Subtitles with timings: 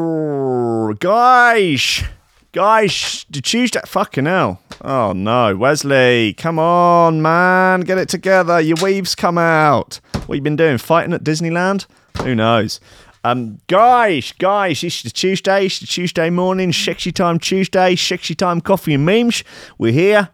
[0.00, 2.04] show, guys.
[2.52, 3.80] Guys, the Tuesday.
[3.86, 4.60] Fucking hell.
[4.82, 8.60] Oh no, Wesley, come on, man, get it together.
[8.60, 10.00] Your weaves come out.
[10.26, 10.78] What you been doing?
[10.78, 11.86] Fighting at Disneyland?
[12.22, 12.80] Who knows?
[13.22, 18.60] Um, guys, guys, it's the Tuesday, it's the Tuesday morning, sexy time Tuesday, sexy time
[18.60, 19.44] coffee and memes.
[19.78, 20.30] We're here.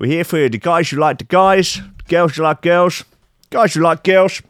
[0.00, 3.04] We're here for you the guys who like the guys, the girls who like girls,
[3.50, 4.40] guys who like girls.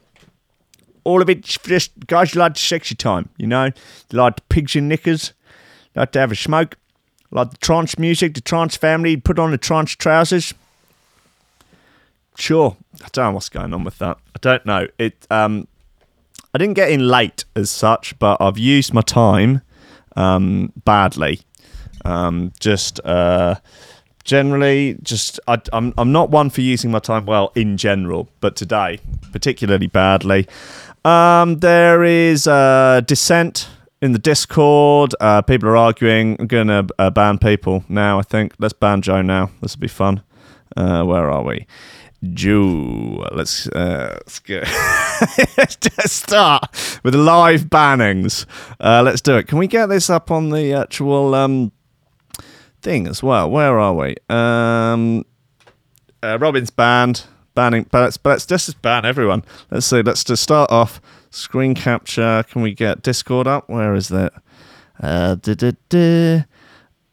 [1.04, 3.70] All of it, just guys like sexy time, you know,
[4.08, 5.32] they like the pigs in knickers,
[5.94, 6.76] like to have a smoke,
[7.30, 10.54] like the trance music, the trance family, put on the trance trousers.
[12.36, 14.18] Sure, I don't know what's going on with that.
[14.34, 14.86] I don't know.
[14.98, 15.66] It um,
[16.54, 19.62] I didn't get in late as such, but I've used my time
[20.16, 21.40] um, badly.
[22.04, 23.56] Um, just uh,
[24.24, 28.54] generally, just I, I'm I'm not one for using my time well in general, but
[28.56, 29.00] today
[29.32, 30.46] particularly badly.
[31.08, 33.70] Um, there is uh, dissent
[34.02, 35.14] in the Discord.
[35.18, 36.36] Uh, people are arguing.
[36.38, 38.18] I'm gonna uh, ban people now.
[38.18, 39.50] I think let's ban Joe now.
[39.62, 40.22] This will be fun.
[40.76, 41.66] Uh, where are we?
[42.34, 43.24] Jew.
[43.32, 44.62] Let's uh, let's go.
[46.04, 48.44] start with live bannings.
[48.78, 49.48] Uh, let's do it.
[49.48, 51.72] Can we get this up on the actual um,
[52.82, 53.50] thing as well?
[53.50, 54.14] Where are we?
[54.28, 55.24] Um,
[56.22, 57.24] uh, Robin's banned.
[57.58, 59.42] Banning, but let's, let's just ban everyone.
[59.72, 60.00] Let's see.
[60.00, 61.00] Let's just start off.
[61.30, 62.44] Screen capture.
[62.48, 63.68] Can we get Discord up?
[63.68, 64.32] Where is that?
[65.02, 65.34] Uh.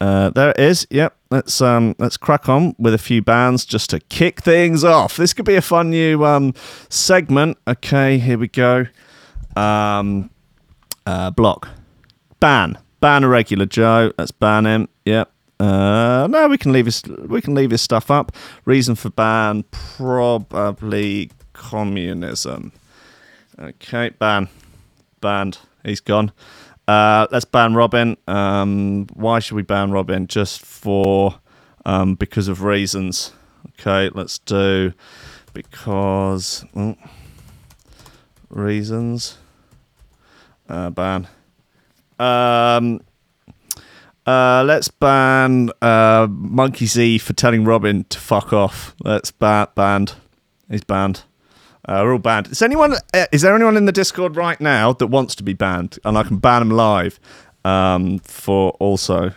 [0.00, 0.86] Uh, there it is.
[0.90, 1.16] Yep.
[1.32, 5.16] Let's um let's crack on with a few bands just to kick things off.
[5.16, 6.54] This could be a fun new um
[6.90, 7.58] segment.
[7.66, 8.86] Okay, here we go.
[9.56, 10.30] Um,
[11.06, 11.70] uh, block,
[12.38, 14.12] ban, ban a regular Joe.
[14.16, 14.88] Let's ban him.
[15.06, 15.28] Yep.
[15.58, 17.02] Uh, no, we can leave this.
[17.04, 18.32] we can leave his stuff up.
[18.64, 22.72] Reason for ban probably communism.
[23.58, 24.48] Okay, ban,
[25.20, 25.58] banned.
[25.84, 26.32] He's gone.
[26.86, 28.16] Uh, let's ban Robin.
[28.28, 30.26] Um, why should we ban Robin?
[30.26, 31.40] Just for
[31.84, 33.32] um, because of reasons.
[33.80, 34.92] Okay, let's do
[35.52, 36.96] because oh,
[38.50, 39.38] reasons.
[40.68, 41.28] Uh, ban.
[42.18, 43.00] Um,
[44.26, 48.94] uh, let's ban uh, Monkey Z for telling Robin to fuck off.
[49.04, 50.14] Let's ban banned.
[50.68, 51.22] He's banned.
[51.88, 52.48] Uh, we're all banned.
[52.48, 52.94] Is anyone?
[53.14, 56.18] Uh, is there anyone in the Discord right now that wants to be banned, and
[56.18, 57.20] I can ban them live
[57.64, 59.32] um, for also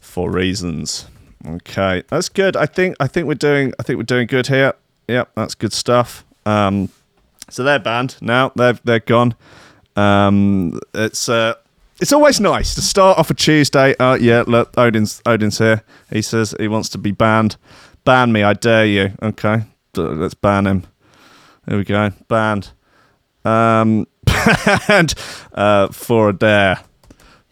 [0.00, 1.06] for reasons?
[1.46, 2.56] Okay, that's good.
[2.56, 4.74] I think I think we're doing I think we're doing good here.
[5.08, 6.24] Yep, that's good stuff.
[6.46, 6.90] Um,
[7.50, 8.52] so they're banned now.
[8.54, 9.34] They're they're gone.
[9.96, 11.54] Um, it's uh,
[12.00, 13.94] it's always nice to start off a Tuesday.
[13.96, 15.82] Uh, yeah, look, Odin's Odin's here.
[16.10, 17.56] He says he wants to be banned.
[18.04, 19.12] Ban me, I dare you.
[19.22, 19.62] Okay,
[19.96, 20.84] let's ban him.
[21.66, 22.10] There we go.
[22.28, 22.70] Banned.
[23.44, 24.06] Um,
[24.88, 25.14] banned
[25.54, 26.80] uh, for a dare.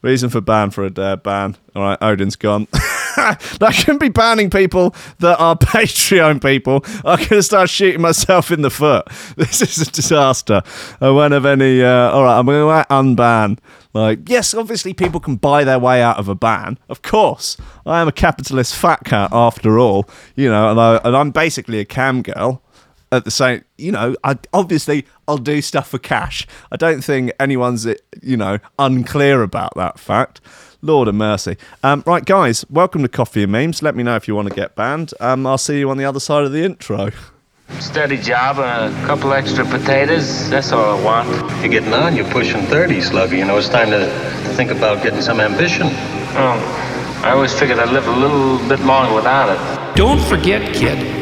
[0.02, 1.56] Reason for ban for a dare ban.
[1.76, 2.66] All right, Odin's gone.
[3.16, 6.84] I shouldn't be banning people that are Patreon people.
[7.04, 9.06] I'm going to start shooting myself in the foot.
[9.36, 10.62] This is a disaster.
[11.00, 11.82] I won't have any.
[11.82, 13.58] Uh, all right, I'm going to unban.
[13.94, 16.78] Like, yes, obviously people can buy their way out of a ban.
[16.88, 20.08] Of course, I am a capitalist fat cat after all.
[20.34, 22.62] You know, and, I, and I'm basically a cam girl
[23.12, 26.46] at the same you know I obviously I'll do stuff for cash.
[26.72, 27.86] I don't think anyone's
[28.22, 30.40] you know unclear about that fact.
[30.84, 31.56] Lord of mercy.
[31.84, 33.82] Um, right, guys, welcome to Coffee and Memes.
[33.82, 35.14] Let me know if you want to get banned.
[35.20, 37.10] Um, I'll see you on the other side of the intro.
[37.80, 40.48] Steady job and a couple extra potatoes.
[40.50, 41.28] That's all I want.
[41.60, 42.16] You're getting on.
[42.16, 43.36] You're pushing 30, Slugger.
[43.36, 44.06] You know, it's time to
[44.56, 45.88] think about getting some ambition.
[46.34, 49.96] Oh, I always figured I'd live a little bit longer without it.
[49.96, 51.21] Don't forget, kid,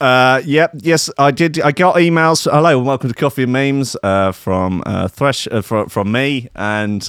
[0.00, 1.60] Uh, yep, yes, I did.
[1.60, 2.50] I got emails.
[2.50, 6.48] Hello, and welcome to Coffee and Memes uh, from uh, Thresh uh, from, from me,
[6.56, 7.06] and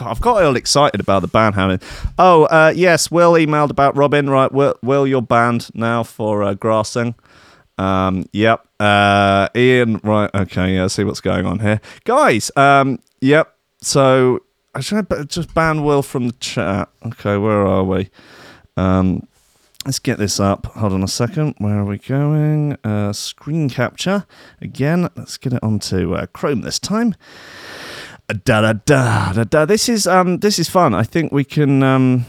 [0.00, 1.80] I've got all excited about the ban having.
[2.16, 4.30] Oh, uh, yes, Will emailed about Robin.
[4.30, 7.16] Right, Will, Will you're banned now for uh, grassing.
[7.76, 8.64] Um, yep.
[8.78, 10.30] Uh, Ian, right?
[10.32, 10.86] Okay, yeah.
[10.86, 12.52] See what's going on here, guys.
[12.54, 13.56] Um, yep.
[13.82, 14.44] So
[14.76, 16.88] I should just ban Will from the chat.
[17.04, 18.10] Okay, where are we?
[18.76, 19.26] Um,
[19.84, 20.66] Let's get this up.
[20.66, 21.54] Hold on a second.
[21.58, 22.76] Where are we going?
[22.84, 24.26] Uh, screen capture.
[24.60, 27.14] Again, let's get it onto uh, Chrome this time.
[28.44, 29.64] Da da da da da.
[29.64, 30.94] This is um this is fun.
[30.94, 32.26] I think we can um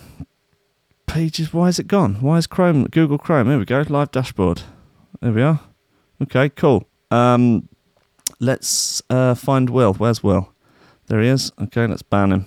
[1.08, 1.52] pages.
[1.54, 2.16] Why is it gone?
[2.22, 3.48] Why is Chrome Google Chrome?
[3.50, 3.84] Here we go.
[3.90, 4.62] Live dashboard.
[5.20, 5.60] There we are.
[6.22, 6.88] Okay, cool.
[7.12, 7.68] Um,
[8.40, 9.94] let's uh find Will.
[9.96, 10.54] Where's Will?
[11.08, 11.52] There he is.
[11.64, 12.46] Okay, let's ban him.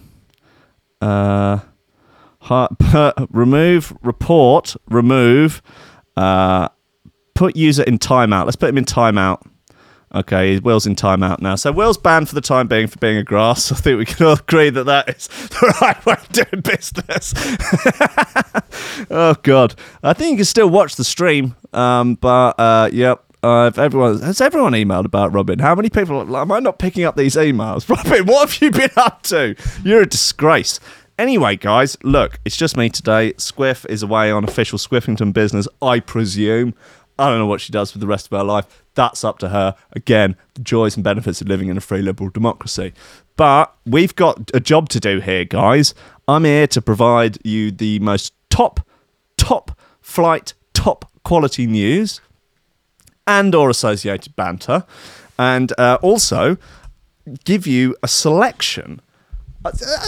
[1.03, 1.59] Uh,
[3.31, 4.77] remove report.
[4.89, 5.63] Remove.
[6.17, 6.69] Uh,
[7.35, 8.45] put user in timeout.
[8.45, 9.43] Let's put him in timeout.
[10.15, 11.55] Okay, Will's in timeout now.
[11.55, 13.73] So Will's banned for the time being for being a grass.
[13.73, 17.33] I think we can all agree that that is the right way of doing business.
[19.11, 21.57] oh God, I think you can still watch the stream.
[21.73, 23.25] Um, but uh, yep.
[23.45, 25.59] Uh, if everyone has everyone emailed about Robin?
[25.59, 27.89] How many people am I not picking up these emails?
[27.89, 29.57] Robin, what have you been up to?
[29.83, 30.79] You're a disgrace.
[31.19, 33.33] Anyway, guys, look, it's just me today.
[33.35, 36.75] Squiff is away on official Squiffington business, I presume.
[37.19, 38.85] I don't know what she does for the rest of her life.
[38.95, 39.77] That's up to her.
[39.93, 42.95] Again, the joys and benefits of living in a free liberal democracy.
[43.37, 45.95] But we've got a job to do here, guys.
[46.27, 48.81] I'm here to provide you the most top,
[49.37, 52.21] top flight, top quality news
[53.27, 54.85] and or associated banter
[55.39, 56.57] and uh, also
[57.45, 59.01] give you a selection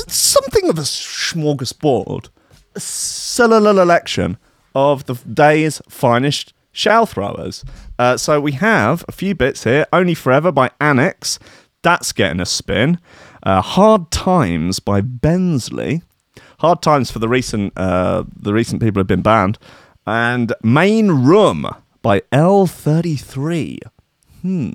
[0.09, 2.29] something of a smorgasbord
[2.75, 4.37] a cellular election
[4.75, 7.65] of the day's finest shell throwers
[7.99, 11.39] uh, so we have a few bits here only forever by annex
[11.83, 12.99] that's getting a spin
[13.45, 16.03] uh, hard times by bensley
[16.59, 19.59] hard times for the recent uh, the recent people have been banned
[20.07, 21.67] and main room
[22.03, 23.79] by L33.
[24.43, 24.71] Hmm.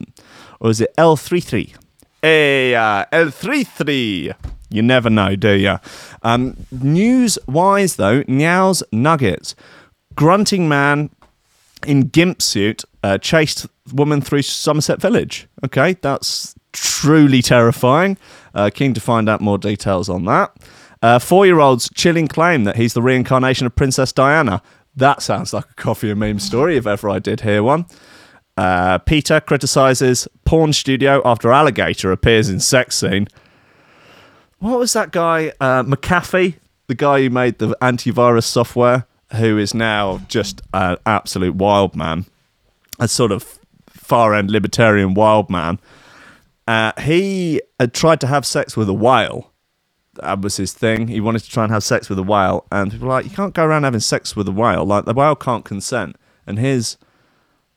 [0.59, 1.75] Or is it L33?
[2.21, 4.33] Hey, uh, L33.
[4.69, 5.77] You never know, do you?
[6.21, 9.55] Um, news wise, though, Now's Nuggets.
[10.15, 11.09] Grunting man
[11.85, 15.47] in gimp suit uh, chased woman through Somerset Village.
[15.65, 18.17] Okay, that's truly terrifying.
[18.53, 20.55] Uh, keen to find out more details on that.
[21.01, 24.61] Uh, Four year old's chilling claim that he's the reincarnation of Princess Diana.
[24.95, 27.85] That sounds like a coffee and meme story if ever I did hear one.
[28.57, 33.27] Uh, PETA criticizes porn studio after alligator appears in sex scene.
[34.59, 35.53] What was that guy?
[35.59, 36.55] Uh, McAfee,
[36.87, 42.25] the guy who made the antivirus software, who is now just an absolute wild man,
[42.99, 43.59] a sort of
[43.89, 45.79] far end libertarian wild man.
[46.67, 49.51] Uh, he had tried to have sex with a whale
[50.21, 51.07] that was his thing.
[51.07, 53.31] He wanted to try and have sex with a whale, and people were like, you
[53.31, 54.85] can't go around having sex with a whale.
[54.85, 56.15] Like the whale can't consent.
[56.45, 56.97] And his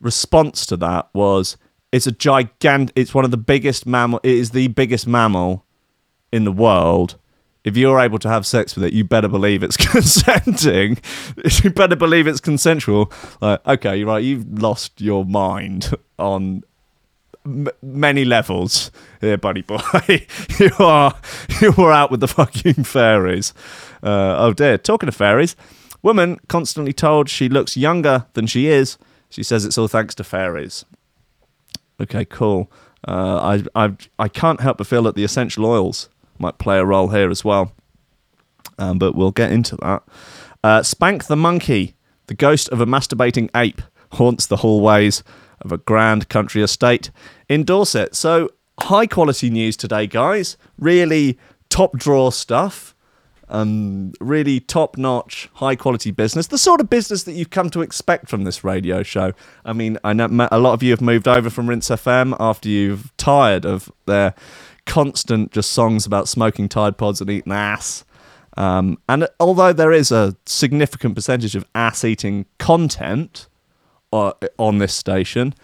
[0.01, 1.57] response to that was,
[1.91, 2.93] it's a gigantic.
[2.97, 4.21] It's one of the biggest mammal.
[4.23, 5.65] It is the biggest mammal
[6.33, 7.17] in the world.
[7.65, 10.99] If you're able to have sex with it, you better believe it's consenting.
[11.63, 13.13] you better believe it's consensual.
[13.41, 14.25] Like, okay, you're right.
[14.25, 16.65] You've lost your mind on
[17.47, 18.91] m- many levels
[19.21, 19.81] here, buddy boy.
[20.59, 21.15] you are
[21.61, 23.55] you are out with the fucking fairies.
[24.03, 24.77] Uh, oh dear.
[24.79, 25.55] Talking of fairies,
[26.03, 28.99] woman constantly told she looks younger than she is.
[29.31, 30.85] She says it's all thanks to fairies.
[32.01, 32.71] Okay, cool.
[33.07, 36.09] Uh, I I I can't help but feel that the essential oils
[36.39, 37.73] might play a role here as well.
[38.79, 40.03] Um, but we'll get into that.
[40.65, 41.95] Uh, Spank the monkey,
[42.27, 43.83] the ghost of a masturbating ape,
[44.13, 45.23] haunts the hallways
[45.61, 47.11] of a grand country estate
[47.49, 48.15] in Dorset.
[48.15, 48.51] So,
[48.81, 50.57] high quality news today, guys.
[50.79, 51.39] Really
[51.69, 52.95] top draw stuff.
[53.49, 56.47] Um, really top notch, high quality business.
[56.47, 59.33] The sort of business that you've come to expect from this radio show.
[59.65, 62.71] I mean, I know a lot of you have moved over from Rinse FM after
[62.71, 64.35] you've tired of their
[64.87, 68.05] constant just songs about smoking Tide Pods and eating ass.
[68.57, 73.47] Um, and although there is a significant percentage of ass eating content,
[74.13, 75.55] uh, on this station.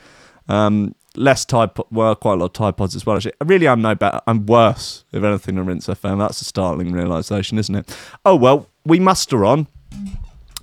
[0.49, 3.17] Um, less Tide, well, quite a lot of Tide Pods as well.
[3.17, 4.21] Actually, really, I'm no better.
[4.27, 6.19] I'm worse, if anything, than Rinse FM.
[6.19, 7.97] That's a startling realization, isn't it?
[8.25, 9.67] Oh well, we muster on.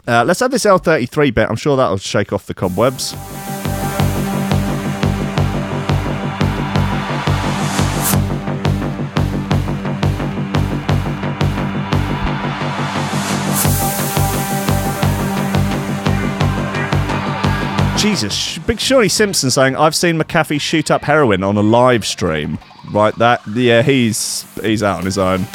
[0.07, 1.49] Uh, let's have this L33 bit.
[1.49, 3.15] I'm sure that'll shake off the cobwebs.
[18.05, 22.59] Jesus, Big Shawnee Simpson saying, "I've seen McAfee shoot up heroin on a live stream."
[22.91, 25.47] Right, that yeah, he's he's out on his own.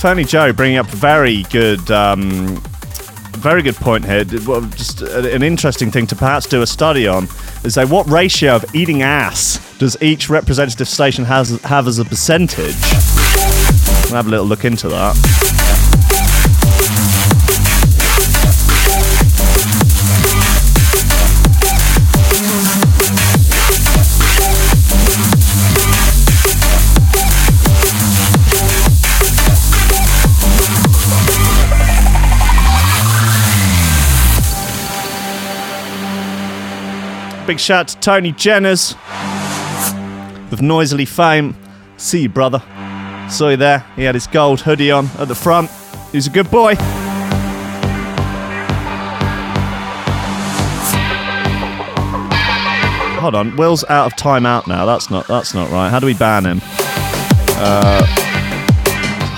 [0.00, 2.56] Uh, Fernie Joe bringing up very good, um,
[3.32, 4.24] very good point here.
[4.24, 7.28] Just an interesting thing to perhaps do a study on
[7.64, 12.04] is say what ratio of eating ass does each representative station has have as a
[12.04, 12.76] percentage?
[14.04, 15.69] We'll have a little look into that.
[37.50, 38.94] Big shout to Tony Jenners
[40.52, 41.56] of Noisily Fame.
[41.96, 42.62] See you, brother.
[43.28, 43.84] Saw you there.
[43.96, 45.68] He had his gold hoodie on at the front.
[46.12, 46.76] He was a good boy.
[53.18, 54.86] Hold on, Will's out of timeout now.
[54.86, 55.88] That's not that's not right.
[55.88, 56.60] How do we ban him?
[56.62, 58.06] Uh,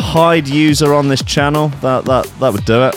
[0.03, 1.69] hide user on this channel.
[1.81, 2.95] That that that would do it.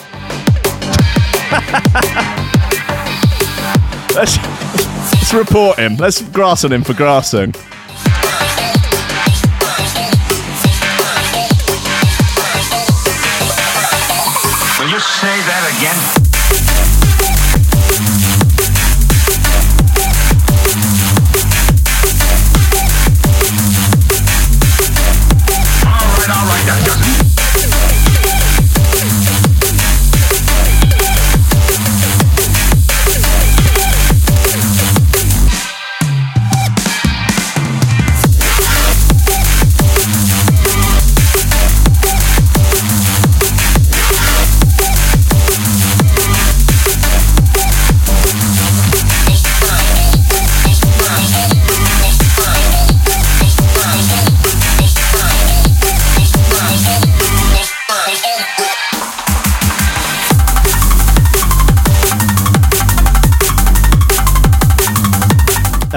[5.35, 5.97] report him.
[5.97, 7.53] Let's grass on him for grassing.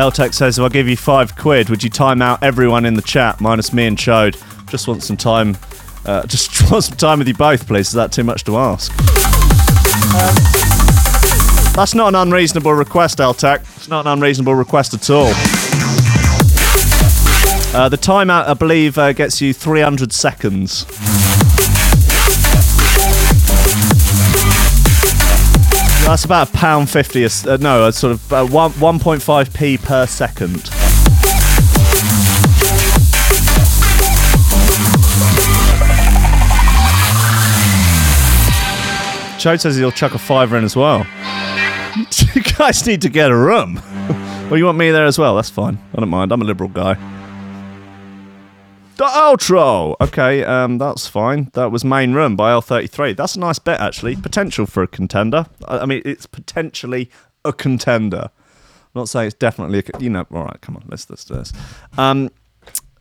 [0.08, 3.02] Eltec says, if I give you five quid, would you time out everyone in the
[3.02, 4.42] chat, minus me and Chode?
[4.70, 5.58] Just want some time.
[6.06, 7.88] Uh, just want some time with you both, please.
[7.88, 8.90] Is that too much to ask?
[8.90, 10.34] Um,
[11.74, 13.60] that's not an unreasonable request, Eltec.
[13.76, 15.26] It's not an unreasonable request at all.
[17.76, 20.86] Uh, the timeout, I believe, uh, gets you 300 seconds.
[26.08, 27.22] That's about a pound fifty.
[27.22, 30.70] Uh, no, a sort of uh, one one point five p per second.
[39.36, 41.00] Chode says he'll chuck a fiver in as well.
[42.34, 43.74] you guys need to get a room.
[44.48, 45.36] well, you want me there as well?
[45.36, 45.78] That's fine.
[45.92, 46.32] I don't mind.
[46.32, 47.17] I'm a liberal guy.
[48.98, 49.94] The outro.
[50.00, 51.50] Okay, um, that's fine.
[51.54, 53.16] That was main room by L33.
[53.16, 54.16] That's a nice bet actually.
[54.16, 55.46] Potential for a contender.
[55.66, 57.08] I, I mean, it's potentially
[57.44, 58.30] a contender.
[58.32, 59.78] I'm not saying it's definitely.
[59.78, 60.26] A, you know.
[60.32, 60.82] All right, come on.
[60.88, 61.52] Let's let's do this.
[61.96, 62.30] Um,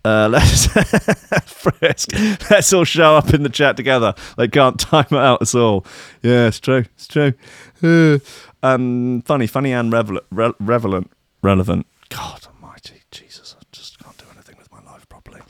[0.06, 0.30] uh,
[1.82, 2.08] let's.
[2.52, 4.14] Let's all show up in the chat together.
[4.38, 5.84] They can't time it out at all.
[6.22, 6.86] Yeah, it's true.
[6.96, 7.34] It's true.
[8.64, 11.12] Um, funny, funny, and revel- re- relevant.
[11.44, 11.86] Relevant.
[12.10, 13.56] God Almighty, Jesus!
[13.58, 15.42] I just can't do anything with my life properly.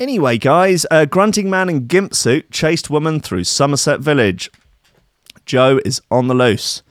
[0.00, 4.50] Anyway, guys, a grunting man in gimp suit chased woman through Somerset Village.
[5.44, 6.82] Joe is on the loose.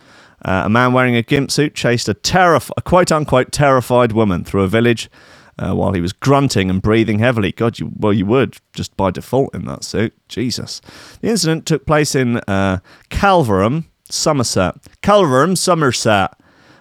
[0.46, 4.44] Uh, a man wearing a gimp suit chased a, terrif- a quote unquote terrified woman
[4.44, 5.10] through a village
[5.58, 7.52] uh, while he was grunting and breathing heavily.
[7.52, 10.14] God, you well, you would just by default in that suit.
[10.28, 10.80] Jesus.
[11.22, 12.78] The incident took place in uh,
[13.10, 14.76] Calverham, Somerset.
[15.02, 16.36] Calverham, Somerset.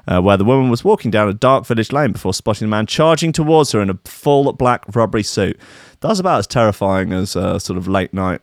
[0.06, 2.86] Uh, where the woman was walking down a dark village lane before spotting a man
[2.86, 5.60] charging towards her in a full black rubbery suit.
[6.00, 8.40] That's about as terrifying as uh, sort of late night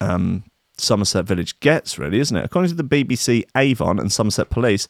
[0.00, 0.44] um,
[0.76, 2.44] Somerset Village gets, really, isn't it?
[2.44, 4.86] According to the BBC, Avon and Somerset Police,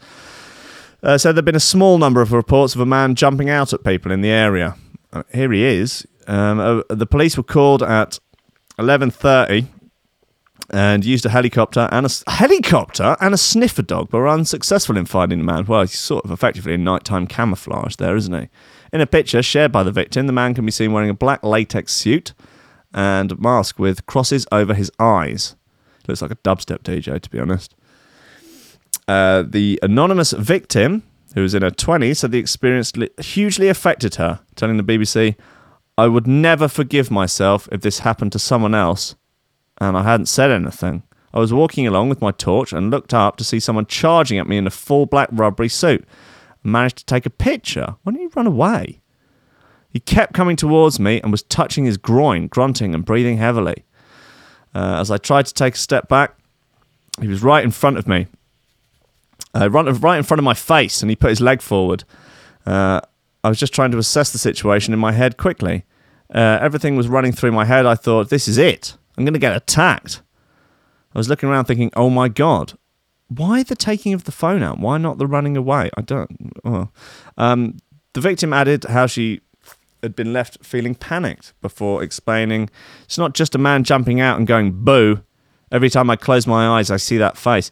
[1.02, 3.84] uh, said there'd been a small number of reports of a man jumping out at
[3.84, 4.76] people in the area.
[5.12, 6.06] Uh, here he is.
[6.26, 8.18] Um, uh, the police were called at
[8.78, 9.66] 11:30
[10.70, 14.96] and used a helicopter and a s- helicopter and a sniffer dog, but were unsuccessful
[14.96, 15.66] in finding the man.
[15.66, 18.48] Well, he's sort of effectively in nighttime camouflage there, isn't he?
[18.94, 21.42] In a picture shared by the victim, the man can be seen wearing a black
[21.42, 22.32] latex suit
[22.94, 25.56] and mask with crosses over his eyes.
[26.06, 27.74] Looks like a dubstep DJ, to be honest.
[29.08, 31.02] Uh, the anonymous victim,
[31.34, 35.34] who was in her 20s, said the experience li- hugely affected her, telling the BBC,
[35.98, 39.16] I would never forgive myself if this happened to someone else
[39.80, 41.02] and I hadn't said anything.
[41.32, 44.46] I was walking along with my torch and looked up to see someone charging at
[44.46, 46.06] me in a full black rubbery suit.
[46.64, 47.96] Managed to take a picture.
[48.02, 49.00] Why didn't he run away?
[49.90, 53.84] He kept coming towards me and was touching his groin, grunting and breathing heavily.
[54.74, 56.36] Uh, as I tried to take a step back,
[57.20, 58.26] he was right in front of me,
[59.54, 62.02] uh, right, right in front of my face, and he put his leg forward.
[62.66, 63.00] Uh,
[63.44, 65.84] I was just trying to assess the situation in my head quickly.
[66.34, 67.86] Uh, everything was running through my head.
[67.86, 68.96] I thought, this is it.
[69.16, 70.22] I'm going to get attacked.
[71.14, 72.76] I was looking around thinking, oh my God,
[73.36, 74.78] why the taking of the phone out?
[74.78, 75.90] Why not the running away?
[75.96, 76.52] I don't.
[76.64, 76.88] Oh.
[77.36, 77.78] Um,
[78.12, 79.40] the victim added how she
[80.02, 82.68] had been left feeling panicked before explaining
[83.04, 85.22] it's not just a man jumping out and going boo.
[85.72, 87.70] Every time I close my eyes, I see that face.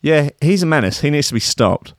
[0.00, 1.00] Yeah, he's a menace.
[1.00, 1.94] He needs to be stopped.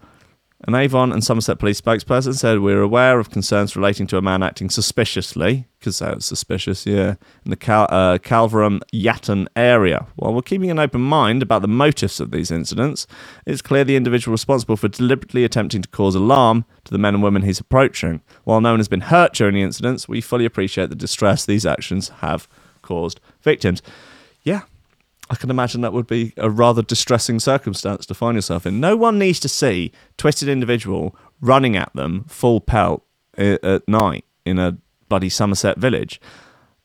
[0.65, 4.41] An Avon and Somerset police spokesperson said we're aware of concerns relating to a man
[4.41, 10.07] acting suspiciously, because that was suspicious, yeah, in the Cal- uh, Calvarum Yatton area.
[10.15, 13.07] While we're keeping an open mind about the motives of these incidents,
[13.45, 17.23] it's clear the individual responsible for deliberately attempting to cause alarm to the men and
[17.23, 18.21] women he's approaching.
[18.45, 21.65] While no one has been hurt during the incidents, we fully appreciate the distress these
[21.65, 22.47] actions have
[22.81, 23.81] caused victims.
[24.43, 24.61] Yeah,
[25.33, 28.79] I can imagine that would be a rather distressing circumstance to find yourself in.
[28.79, 33.03] No one needs to see twisted individual running at them full pelt
[33.35, 34.77] eh, at night in a
[35.09, 36.21] bloody Somerset village.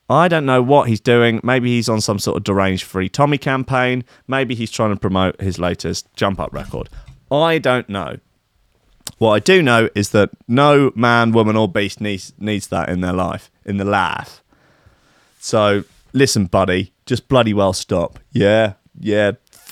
[0.09, 1.39] I don't know what he's doing.
[1.43, 4.03] Maybe he's on some sort of deranged free Tommy campaign.
[4.27, 6.89] Maybe he's trying to promote his latest jump up record.
[7.31, 8.17] I don't know.
[9.19, 13.01] What I do know is that no man, woman, or beast needs needs that in
[13.01, 14.41] their life, in the life.
[15.39, 15.83] So
[16.13, 18.19] listen, buddy, just bloody well stop.
[18.31, 19.31] Yeah, yeah.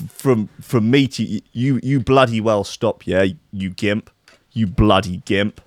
[0.10, 3.06] From from me to y- you, you bloody well stop.
[3.06, 4.10] Yeah, you gimp,
[4.52, 5.62] you bloody gimp.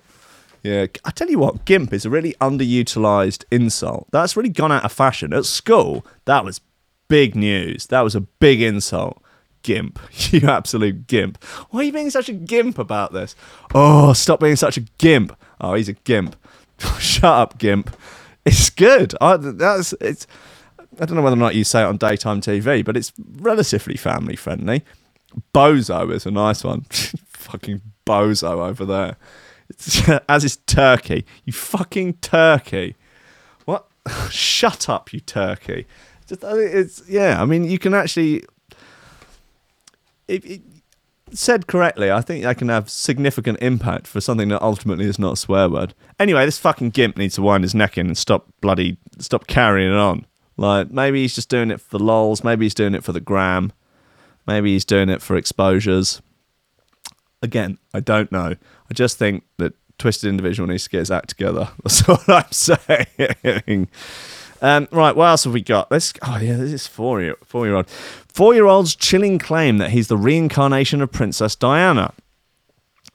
[0.63, 4.07] Yeah, I tell you what, gimp is a really underutilized insult.
[4.11, 6.05] That's really gone out of fashion at school.
[6.25, 6.61] That was
[7.07, 7.87] big news.
[7.87, 9.23] That was a big insult.
[9.63, 9.99] Gimp,
[10.31, 11.41] you absolute gimp.
[11.69, 13.35] Why are you being such a gimp about this?
[13.73, 15.35] Oh, stop being such a gimp.
[15.61, 16.35] Oh, he's a gimp.
[16.99, 17.95] Shut up, gimp.
[18.45, 19.13] It's good.
[19.21, 20.27] I, that's it's.
[21.01, 23.97] I don't know whether or not you say it on daytime TV, but it's relatively
[23.97, 24.83] family friendly.
[25.53, 26.81] Bozo is a nice one.
[27.31, 29.17] fucking bozo over there.
[29.67, 31.25] It's, as is turkey.
[31.43, 32.95] You fucking turkey.
[33.65, 33.87] What?
[34.29, 35.87] Shut up, you turkey.
[36.27, 37.41] Just, it's yeah.
[37.41, 38.43] I mean, you can actually.
[40.27, 40.61] If, it,
[41.33, 45.33] said correctly, I think that can have significant impact for something that ultimately is not
[45.33, 45.93] a swear word.
[46.19, 49.91] Anyway, this fucking gimp needs to wind his neck in and stop bloody stop carrying
[49.91, 50.25] it on.
[50.61, 53.19] Like maybe he's just doing it for the lols, maybe he's doing it for the
[53.19, 53.73] gram,
[54.45, 56.21] maybe he's doing it for exposures.
[57.41, 58.55] Again, I don't know.
[58.89, 61.69] I just think that twisted individual needs to get his act together.
[61.83, 63.87] That's what I'm saying.
[64.61, 65.89] Um, right, what else have we got?
[65.89, 66.13] Let's.
[66.21, 67.89] Oh yeah, this is four year four year old.
[67.89, 72.13] Four year old's chilling claim that he's the reincarnation of Princess Diana.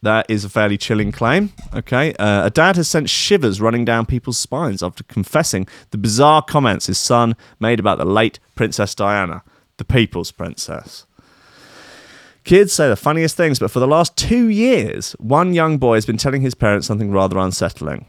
[0.03, 1.53] That is a fairly chilling claim.
[1.75, 6.43] Okay, uh, a dad has sent shivers running down people's spines after confessing the bizarre
[6.43, 9.43] comments his son made about the late Princess Diana,
[9.79, 11.07] the people's princess.
[12.45, 16.07] Kids say the funniest things, but for the last two years, one young boy has
[16.07, 18.07] been telling his parents something rather unsettling.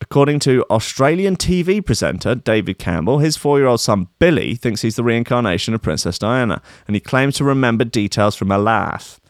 [0.00, 4.96] According to Australian TV presenter David Campbell, his four year old son Billy thinks he's
[4.96, 9.20] the reincarnation of Princess Diana, and he claims to remember details from her life.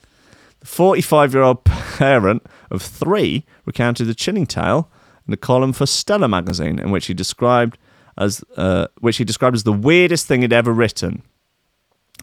[0.62, 4.88] The 45 year old parent of three recounted the chilling tale
[5.26, 7.78] in a column for Stella magazine, in which he described
[8.16, 11.22] as uh, which he described as the weirdest thing he'd ever written.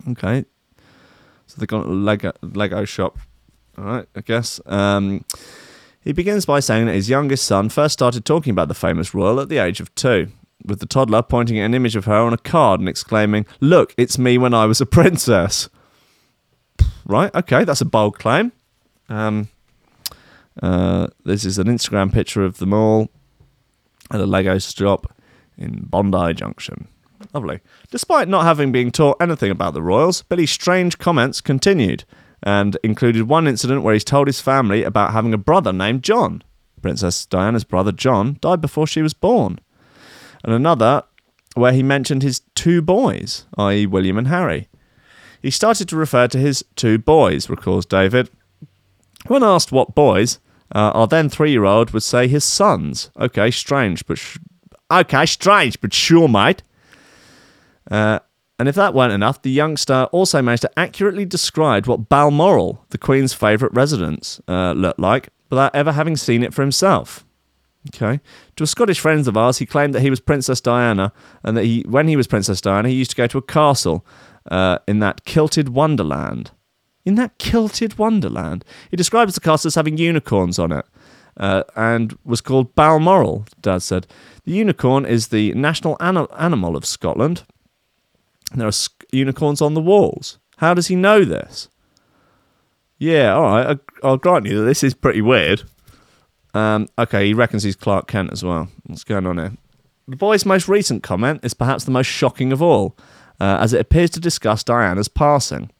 [0.09, 0.45] Okay,
[1.47, 3.19] so they've got a Lego Lego shop.
[3.77, 4.61] All right, I guess.
[4.65, 5.25] Um,
[6.01, 9.39] he begins by saying that his youngest son first started talking about the famous royal
[9.39, 10.31] at the age of two,
[10.65, 13.93] with the toddler pointing at an image of her on a card and exclaiming, Look,
[13.97, 15.69] it's me when I was a princess.
[17.05, 18.51] Right, okay, that's a bold claim.
[19.09, 19.49] Um,
[20.61, 23.09] uh, this is an Instagram picture of them all
[24.11, 25.13] at a Lego shop
[25.57, 26.87] in Bondi Junction.
[27.33, 27.59] Lovely.
[27.91, 32.05] Despite not having been taught anything about the royals, Billy's strange comments continued
[32.41, 36.43] and included one incident where he's told his family about having a brother named John.
[36.81, 39.59] Princess Diana's brother John died before she was born.
[40.43, 41.03] And another
[41.55, 44.69] where he mentioned his two boys, i.e., William and Harry.
[45.41, 48.29] He started to refer to his two boys, recalls David.
[49.27, 50.39] When asked what boys,
[50.73, 53.09] uh, our then three year old would say his sons.
[53.19, 54.37] Okay, strange, but sh-
[54.91, 56.63] okay, strange, but sure, mate.
[57.89, 58.19] Uh,
[58.59, 62.97] and if that weren't enough, the youngster also managed to accurately describe what Balmoral, the
[62.97, 67.25] Queen's favourite residence, uh, looked like without ever having seen it for himself.
[67.95, 68.19] Okay.
[68.57, 71.63] To a Scottish friend of ours, he claimed that he was Princess Diana and that
[71.63, 74.05] he, when he was Princess Diana, he used to go to a castle
[74.49, 76.51] uh, in that kilted wonderland.
[77.05, 78.65] In that kilted wonderland.
[78.91, 80.85] He describes the castle as having unicorns on it.
[81.37, 84.05] Uh, and was called Balmoral, Dad said.
[84.43, 87.43] The unicorn is the national ani- animal of Scotland.
[88.53, 90.37] There are sk- unicorns on the walls.
[90.57, 91.69] How does he know this?
[92.97, 93.77] Yeah, all right.
[94.03, 95.63] I, I'll grant you that this is pretty weird.
[96.53, 98.67] Um, okay, he reckons he's Clark Kent as well.
[98.87, 99.53] What's going on here?
[100.07, 102.97] The boy's most recent comment is perhaps the most shocking of all,
[103.39, 105.71] uh, as it appears to discuss Diana's passing.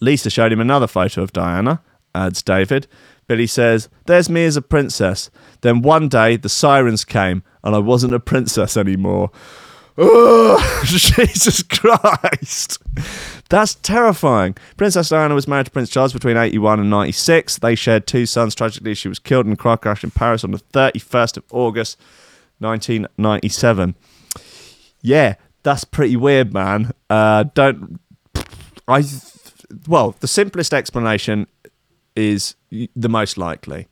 [0.00, 1.82] Lisa showed him another photo of Diana,
[2.14, 2.86] adds David.
[3.26, 5.30] Billy says, There's me as a princess.
[5.62, 9.30] Then one day the sirens came and I wasn't a princess anymore.
[9.98, 12.78] Oh, Jesus Christ.
[13.48, 14.56] That's terrifying.
[14.76, 17.58] Princess Diana was married to Prince Charles between 81 and 96.
[17.58, 18.54] They shared two sons.
[18.54, 21.98] Tragically, she was killed in a car crash in Paris on the 31st of August,
[22.58, 23.94] 1997.
[25.00, 25.36] Yeah,
[25.66, 26.92] that's pretty weird, man.
[27.10, 27.98] Uh, don't.
[28.86, 29.02] I.
[29.88, 31.48] Well, the simplest explanation
[32.14, 33.88] is the most likely.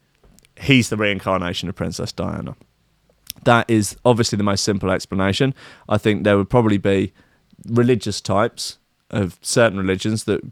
[0.57, 2.55] He's the reincarnation of Princess Diana.
[3.43, 5.53] That is obviously the most simple explanation.
[5.89, 7.13] I think there would probably be
[7.69, 8.79] religious types
[9.11, 10.43] of certain religions that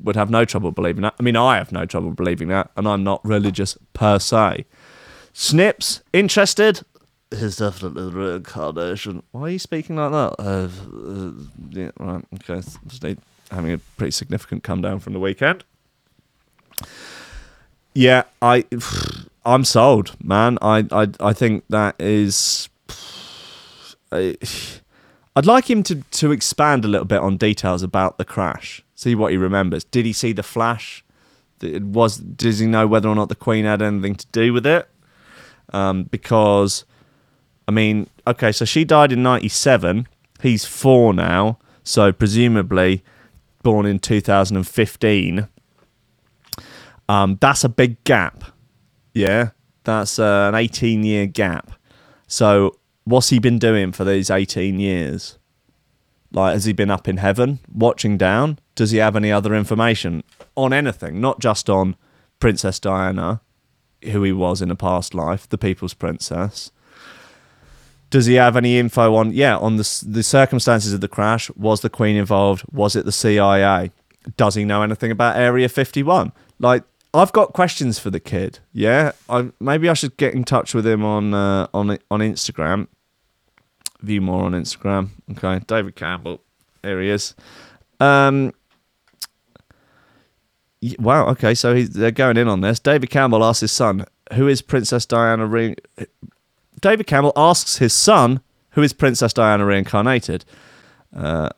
[0.00, 1.14] would have no trouble believing that.
[1.20, 4.66] I mean, I have no trouble believing that, and I'm not religious per se.
[5.32, 6.84] Snips, interested?
[7.42, 9.22] Is definitely the reincarnation.
[9.32, 10.34] Why are you speaking like that?
[10.38, 11.32] Uh, uh,
[11.70, 12.66] yeah, right, okay.
[12.86, 13.18] Just need,
[13.50, 15.64] having a pretty significant come down from the weekend.
[17.92, 18.64] Yeah, I,
[19.44, 20.58] I'm sold, man.
[20.62, 22.68] I, I, I think that is.
[24.12, 24.36] I,
[25.36, 28.84] I'd like him to, to expand a little bit on details about the crash.
[28.94, 29.82] See what he remembers.
[29.82, 31.04] Did he see the flash?
[31.60, 32.18] It was.
[32.18, 34.88] Does he know whether or not the Queen had anything to do with it?
[35.72, 36.84] Um, because,
[37.66, 40.06] I mean, okay, so she died in '97.
[40.42, 43.02] He's four now, so presumably
[43.62, 45.48] born in 2015.
[47.08, 48.44] Um, that's a big gap.
[49.12, 49.50] Yeah,
[49.84, 51.72] that's uh, an 18 year gap.
[52.26, 55.38] So what's he been doing for these 18 years?
[56.32, 58.58] Like, has he been up in heaven watching down?
[58.74, 60.24] Does he have any other information
[60.56, 61.20] on anything?
[61.20, 61.96] Not just on
[62.40, 63.40] Princess Diana,
[64.02, 66.72] who he was in a past life, the People's Princess.
[68.14, 71.50] Does he have any info on, yeah, on the, the circumstances of the crash?
[71.56, 72.62] Was the Queen involved?
[72.70, 73.90] Was it the CIA?
[74.36, 76.30] Does he know anything about Area 51?
[76.60, 78.60] Like, I've got questions for the kid.
[78.72, 82.86] Yeah, I maybe I should get in touch with him on uh, on on Instagram.
[84.00, 85.08] View more on Instagram.
[85.32, 86.40] Okay, David Campbell.
[86.82, 87.34] There he is.
[87.98, 88.52] Um.
[91.00, 91.26] Wow.
[91.30, 92.78] Okay, so they're going in on this.
[92.78, 95.74] David Campbell asks his son, "Who is Princess Diana?" Re-?
[96.84, 98.40] David Campbell asks his son,
[98.72, 100.44] "Who is Princess Diana reincarnated?"
[101.16, 101.48] Uh,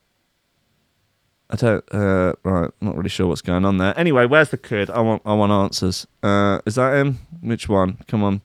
[1.50, 1.84] I don't.
[1.92, 3.92] Uh, right, not really sure what's going on there.
[3.98, 4.88] Anyway, where's the kid?
[4.88, 5.22] I want.
[5.26, 6.06] I want answers.
[6.22, 7.18] Uh, is that him?
[7.40, 7.98] Which one?
[8.06, 8.40] Come on,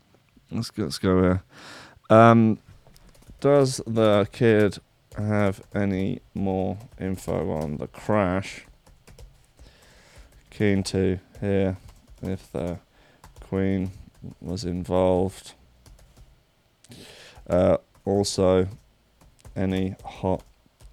[0.49, 1.43] let's go, let's go here.
[2.09, 2.57] Um,
[3.41, 4.79] does the kid
[5.15, 8.65] have any more info on the crash?
[10.49, 11.77] Keen to hear
[12.23, 12.79] if the
[13.39, 13.91] Queen
[14.41, 15.53] was involved.
[17.49, 18.67] Uh, also,
[19.55, 20.43] any hot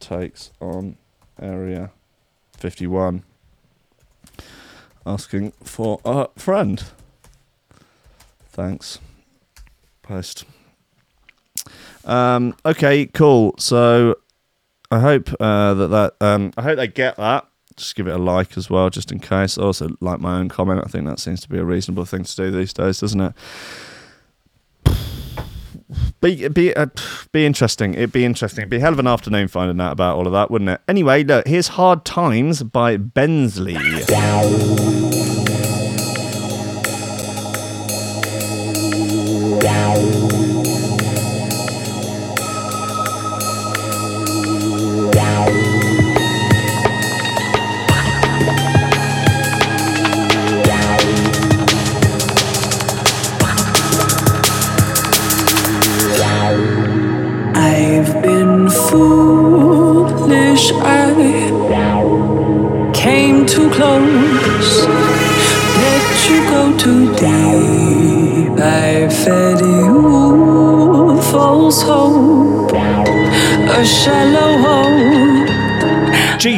[0.01, 0.97] takes on
[1.41, 1.91] area
[2.57, 3.23] 51
[5.07, 6.85] asking for a friend.
[8.51, 8.99] Thanks.
[10.03, 10.45] Post.
[12.05, 13.55] Um, okay, cool.
[13.59, 14.17] So
[14.91, 17.47] I hope uh, that that um, I hope they get that.
[17.77, 19.57] Just give it a like as well, just in case.
[19.57, 20.83] Also, like my own comment.
[20.85, 23.33] I think that seems to be a reasonable thing to do these days, doesn't it?
[26.21, 26.87] Be be uh,
[27.33, 27.95] be interesting.
[27.95, 28.63] It'd be interesting.
[28.63, 30.81] It'd be a hell of an afternoon finding out about all of that, wouldn't it?
[30.87, 33.77] Anyway, look, here's Hard Times by Bensley.
[39.91, 40.28] I've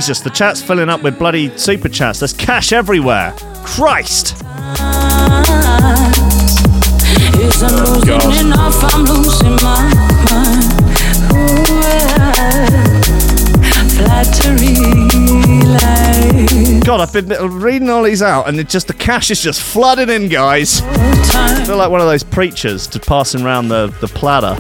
[0.00, 2.20] Jesus, the chat's filling up with bloody super chats.
[2.20, 3.34] There's cash everywhere.
[3.64, 4.32] Christ.
[7.38, 8.06] Is God.
[16.86, 20.08] God, I've been reading all these out, and it just the cash is just flooding
[20.08, 20.80] in, guys.
[20.82, 24.56] I feel like one of those preachers to passing around the, the platter.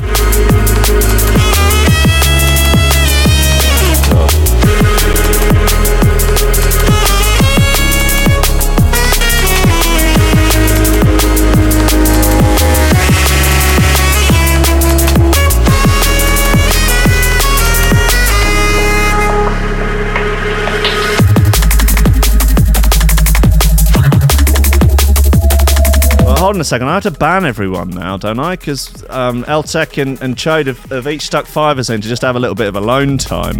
[26.50, 26.88] Hold on a second.
[26.88, 28.56] I have to ban everyone now, don't I?
[28.56, 32.34] Because um, Eltec and, and Chode have, have each stuck fivers in to just have
[32.34, 33.56] a little bit of alone time.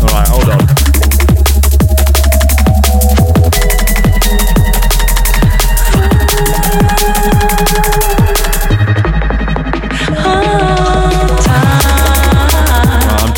[0.00, 0.58] All right, hold on.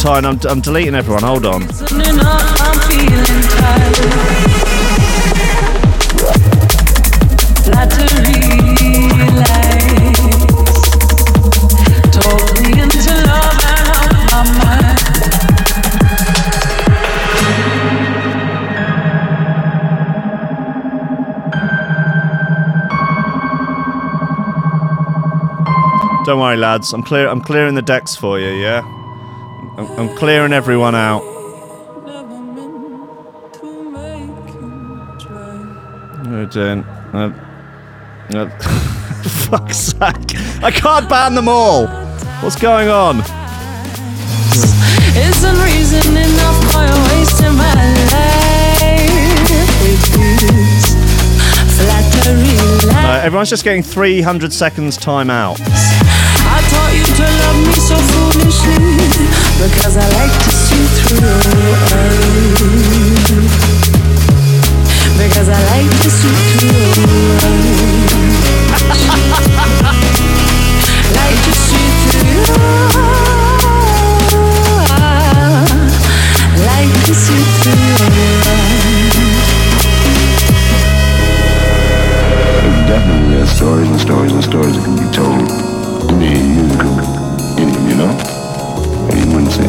[0.07, 1.25] I'm, I'm deleting everyone.
[1.25, 1.63] Hold on.
[26.27, 26.93] Don't worry, lads.
[26.93, 27.29] I'm clear.
[27.29, 28.49] I'm clearing the decks for you.
[28.49, 28.81] Yeah.
[29.79, 31.23] I'm, I'm clearing everyone out.
[32.05, 36.23] Never meant to make you try.
[36.25, 36.83] No, doing.
[37.15, 37.33] Uh,
[38.35, 38.49] uh,
[39.23, 40.35] fuck's sake!
[40.65, 41.87] I can't ban them all.
[42.43, 43.21] What's going on?
[45.17, 47.73] Isn't reason enough for wasting my
[48.11, 49.13] life
[49.81, 50.05] with
[50.51, 50.87] this
[51.79, 55.61] flattery Uh, everyone's just getting 300 seconds time out.
[55.61, 56.16] I taught
[57.05, 58.97] to love me so foolishly
[59.63, 61.27] because I like to see through.
[65.19, 67.37] Because I like to see through
[71.17, 72.45] like to see through.
[76.67, 77.97] Like to see through.
[82.87, 85.51] Definitely, there's stories and stories and stories that can be told.
[86.13, 86.66] Any musical
[89.37, 89.61] wouldn't.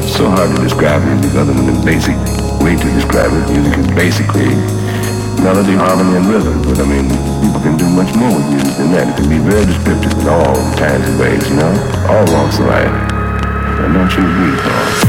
[0.00, 2.16] It's so hard to describe music other than the basic
[2.64, 3.44] way to describe it.
[3.52, 4.48] Music is basically
[5.44, 6.62] melody, harmony, and rhythm.
[6.62, 7.08] But I mean,
[7.44, 9.12] people can do much more with music than that.
[9.12, 11.72] It can be very descriptive in all kinds of ways, you know?
[12.08, 12.88] All walks of life.
[13.84, 15.01] And don't you agree, Paul?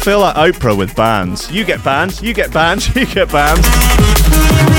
[0.00, 1.50] Feel like Oprah with bands.
[1.50, 2.20] You get banned.
[2.22, 2.88] You get banned.
[2.96, 4.69] You get banned.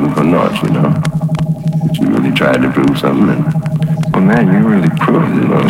[0.00, 0.90] Wasn't for naught, you know?
[1.84, 3.44] That you really tried to prove something, and,
[4.12, 5.68] well, man, you really proved it, though.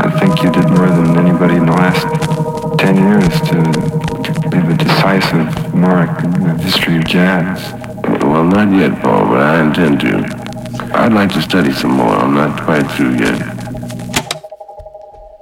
[0.00, 2.06] I think you did more than anybody in the last
[2.80, 3.56] 10 years to
[4.50, 7.72] leave a decisive mark in the history of jazz.
[8.22, 10.94] Well, not yet, Paul, but I intend to.
[10.94, 12.14] I'd like to study some more.
[12.16, 13.52] I'm not quite through yet.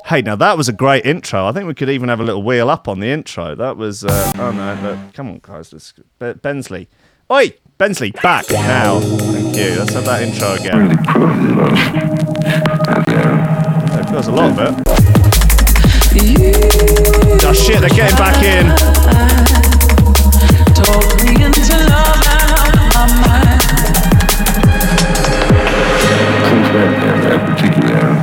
[0.06, 1.46] Hey, now that was a great intro.
[1.46, 3.54] I think we could even have a little wheel up on the intro.
[3.54, 4.04] That was.
[4.04, 4.78] Uh, oh no!
[4.82, 5.72] Look, come on, guys.
[5.72, 5.94] Let's,
[6.42, 6.88] Bensley.
[7.30, 9.01] Oi, Bensley, back now.
[9.01, 9.75] Thank you.
[9.75, 10.87] Let's have that intro again.
[10.87, 11.75] Really proved it, though.
[13.90, 14.71] That was a lot of it.
[16.14, 16.55] You
[17.42, 17.81] Oh shit!
[17.81, 18.71] They're getting back in.
[20.79, 23.59] talk me into love and out my mind.
[26.47, 28.14] Since that, that, that particular era,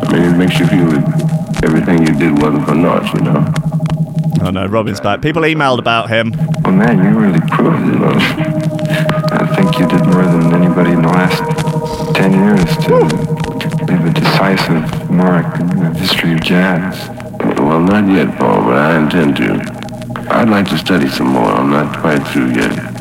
[0.00, 1.04] I mean, it makes you feel that
[1.62, 3.75] everything you did wasn't for naught, you know?
[4.42, 5.22] Oh no, Robin's back.
[5.22, 6.32] People emailed about him.
[6.62, 8.66] well, man, you really proved it, though.
[9.34, 12.96] I think you did more than anybody in the last 10 years to
[13.86, 17.08] leave a decisive mark in the history of jazz.
[17.58, 19.86] Well, not yet, Paul, but I intend to.
[20.30, 21.44] I'd like to study some more.
[21.44, 22.96] I'm not quite through yet.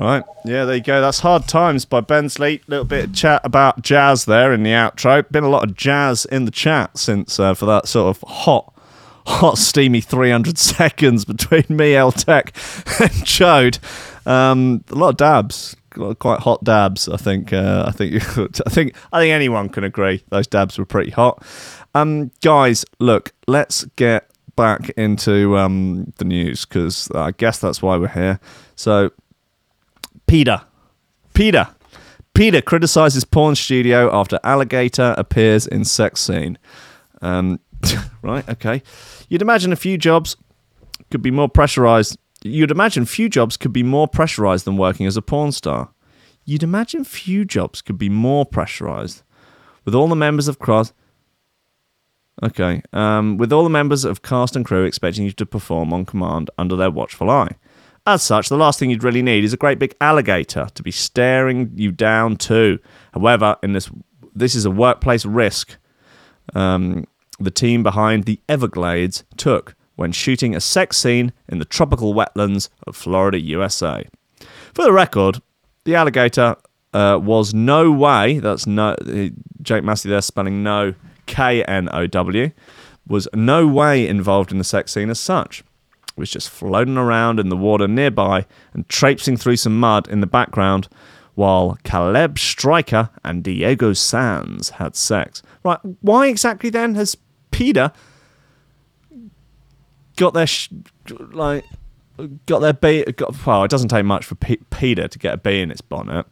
[0.00, 0.24] Right.
[0.46, 1.02] Yeah, there you go.
[1.02, 2.62] That's Hard Times by Ben Bensley.
[2.66, 5.30] Little bit of chat about jazz there in the outro.
[5.30, 8.69] Been a lot of jazz in the chat since uh, for that sort of hot,
[9.30, 12.52] hot, steamy 300 seconds between me, El Tech,
[13.00, 13.78] and Chode.
[14.26, 15.76] Um, a lot of dabs.
[15.90, 17.52] Quite hot dabs, I think.
[17.52, 18.12] Uh, I think.
[18.12, 18.20] You,
[18.66, 18.94] I think.
[19.12, 21.44] I think anyone can agree those dabs were pretty hot.
[21.94, 27.96] Um, guys, look, let's get back into um, the news because I guess that's why
[27.96, 28.38] we're here.
[28.76, 29.10] So,
[30.26, 30.64] PETA.
[31.34, 31.74] PETA.
[32.34, 36.56] PETA criticizes porn studio after alligator appears in sex scene.
[37.22, 37.58] Um,
[38.22, 38.82] right, okay.
[39.28, 40.36] You'd imagine a few jobs
[41.10, 45.16] could be more pressurized You'd imagine few jobs could be more pressurized than working as
[45.16, 45.90] a porn star.
[46.44, 49.22] You'd imagine few jobs could be more pressurized.
[49.84, 50.94] With all the members of cast.
[52.42, 52.82] Okay.
[52.94, 56.50] Um, with all the members of cast and crew expecting you to perform on command
[56.56, 57.56] under their watchful eye.
[58.06, 60.90] As such, the last thing you'd really need is a great big alligator to be
[60.90, 62.78] staring you down too.
[63.12, 63.90] However, in this
[64.34, 65.76] this is a workplace risk
[66.54, 67.06] um,
[67.40, 72.68] the team behind the Everglades took when shooting a sex scene in the tropical wetlands
[72.86, 74.04] of Florida, USA.
[74.72, 75.42] For the record,
[75.84, 76.56] the alligator
[76.92, 78.96] uh, was no way, that's no,
[79.62, 80.94] Jake Massey there spelling no,
[81.26, 82.50] K N O W,
[83.06, 85.60] was no way involved in the sex scene as such.
[85.60, 90.20] It was just floating around in the water nearby and traipsing through some mud in
[90.20, 90.88] the background
[91.34, 95.42] while Caleb Stryker and Diego Sands had sex.
[95.64, 97.16] Right, why exactly then has
[97.50, 97.92] PETA
[100.16, 100.68] got their sh-
[101.32, 101.64] like
[102.46, 103.04] got their B?
[103.16, 105.80] Got, well, it doesn't take much for P- PETA to get a bee in its
[105.80, 106.26] bonnet,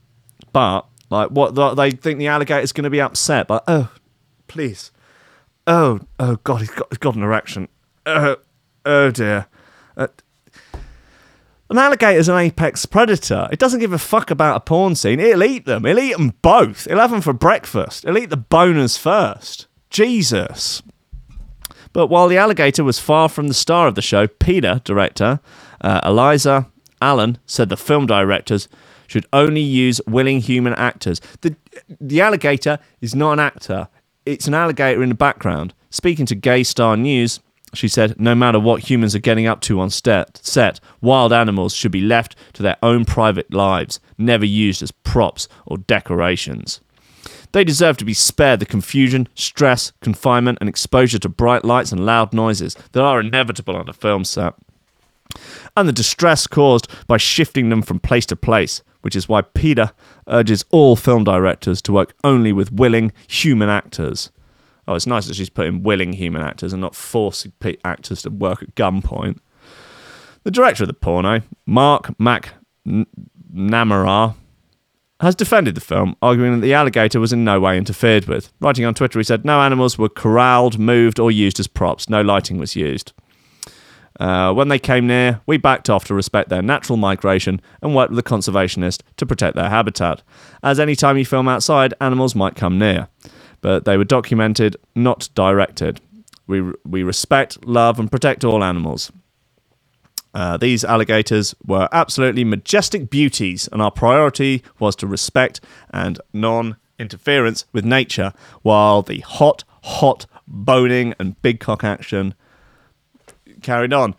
[0.53, 3.49] but like what the, they think the alligator's going to be upset.
[3.49, 3.91] Like, oh,
[4.47, 4.93] please,
[5.67, 7.69] oh, oh God, he's got he's got an erection.
[8.07, 8.37] Oh,
[8.85, 9.47] oh dear.
[9.97, 10.09] Uh,
[11.71, 13.49] an alligator's an apex predator.
[13.53, 15.21] It doesn't give a fuck about a porn scene.
[15.21, 15.85] It'll eat them.
[15.85, 16.87] It'll eat them both.
[16.87, 18.05] It'll have them for breakfast.
[18.07, 19.67] It'll eat the boners first.
[19.91, 20.83] Jesus.
[21.93, 25.41] But while the alligator was far from the star of the show, PETA, director,
[25.81, 26.69] uh, Eliza
[27.01, 28.69] Allen, said the film directors
[29.07, 31.21] should only use willing human actors.
[31.41, 31.57] The,
[32.01, 33.89] the alligator is not an actor,
[34.27, 35.73] it's an alligator in the background.
[35.91, 37.41] Speaking to Gay Star News,
[37.75, 41.75] she said, no matter what humans are getting up to on set, set, wild animals
[41.75, 46.81] should be left to their own private lives, never used as props or decorations.
[47.53, 52.05] They deserve to be spared the confusion, stress, confinement, and exposure to bright lights and
[52.05, 54.55] loud noises that are inevitable on a film set.
[55.77, 59.93] And the distress caused by shifting them from place to place, which is why PETA
[60.27, 64.31] urges all film directors to work only with willing human actors.
[64.87, 67.53] Oh, it's nice that she's putting willing human actors and not forcing
[67.85, 69.39] actors to work at gunpoint.
[70.45, 73.05] The director of the porno, Mark McNamara,
[75.21, 78.53] has defended the film, arguing that the alligator was in no way interfered with.
[78.61, 82.09] Writing on Twitter, he said, No animals were corralled, moved, or used as props.
[82.09, 83.13] No lighting was used.
[84.21, 88.11] Uh, when they came near, we backed off to respect their natural migration and worked
[88.11, 90.23] with the conservationist to protect their habitat,
[90.63, 93.09] as any time you film outside, animals might come near
[93.61, 96.01] but they were documented, not directed.
[96.47, 99.13] We, we respect, love, and protect all animals.
[100.35, 105.61] Uh, these alligators were absolutely majestic beauties, and our priority was to respect
[105.91, 112.35] and non interference with nature, while the hot, hot boning and big cock action
[113.63, 114.15] carried on.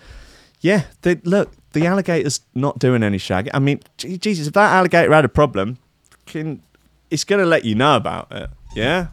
[0.62, 3.52] Yeah, they, look, the alligator's not doing any shagging.
[3.54, 5.78] I mean, Jesus, if that alligator had a problem,
[6.26, 6.62] can,
[7.10, 8.50] it's going to let you know about it.
[8.76, 9.08] Yeah?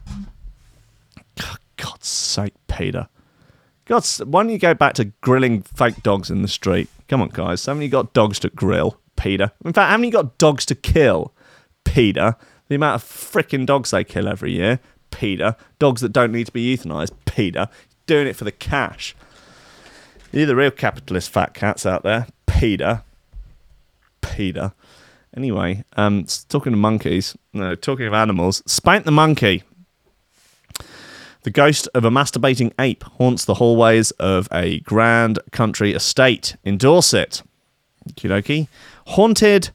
[1.76, 3.08] God's sake, PETA.
[3.84, 6.88] God's, why don't you go back to grilling fake dogs in the street?
[7.08, 7.64] Come on, guys.
[7.64, 9.52] Haven't you got dogs to grill, PETA?
[9.64, 11.32] In fact, haven't you got dogs to kill,
[11.84, 12.36] PETA?
[12.68, 14.80] The amount of freaking dogs they kill every year,
[15.10, 15.56] PETA.
[15.78, 17.70] Dogs that don't need to be euthanized, PETA.
[18.06, 19.14] Doing it for the cash.
[20.32, 23.04] You're the real capitalist fat cats out there, PETA.
[24.20, 24.74] PETA.
[25.36, 29.62] Anyway, um, talking to monkeys, no, talking of animals, Spank the Monkey.
[31.46, 36.76] The ghost of a masturbating ape haunts the hallways of a grand country estate in
[36.76, 37.44] Dorset.
[38.16, 38.66] Okie
[39.06, 39.70] Haunted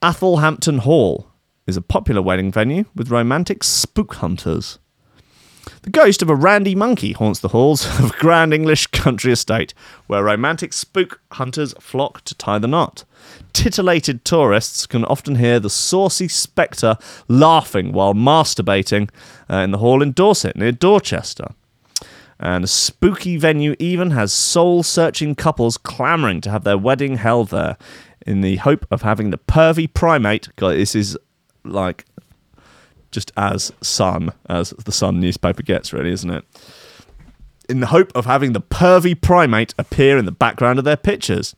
[0.00, 1.26] Athelhampton Hall
[1.66, 4.78] is a popular wedding venue with romantic spook hunters.
[5.82, 9.74] The ghost of a randy monkey haunts the halls of a grand English country estate
[10.06, 13.02] where romantic spook hunters flock to tie the knot.
[13.56, 19.08] Titillated tourists can often hear the saucy spectre laughing while masturbating
[19.50, 21.54] uh, in the hall in Dorset near Dorchester.
[22.38, 27.48] And a spooky venue even has soul searching couples clamouring to have their wedding held
[27.48, 27.78] there
[28.26, 30.54] in the hope of having the pervy primate.
[30.56, 31.16] God, this is
[31.64, 32.04] like
[33.10, 36.44] just as Sun as the Sun newspaper gets, really, isn't it?
[37.70, 41.54] In the hope of having the pervy primate appear in the background of their pictures.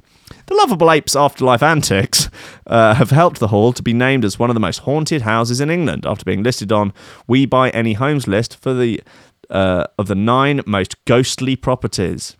[0.48, 2.30] The Lovable Apes Afterlife Antics
[2.66, 5.60] uh, have helped the hall to be named as one of the most haunted houses
[5.60, 6.94] in England after being listed on
[7.26, 9.02] We Buy Any Homes list for the
[9.50, 12.38] uh, of the nine most ghostly properties.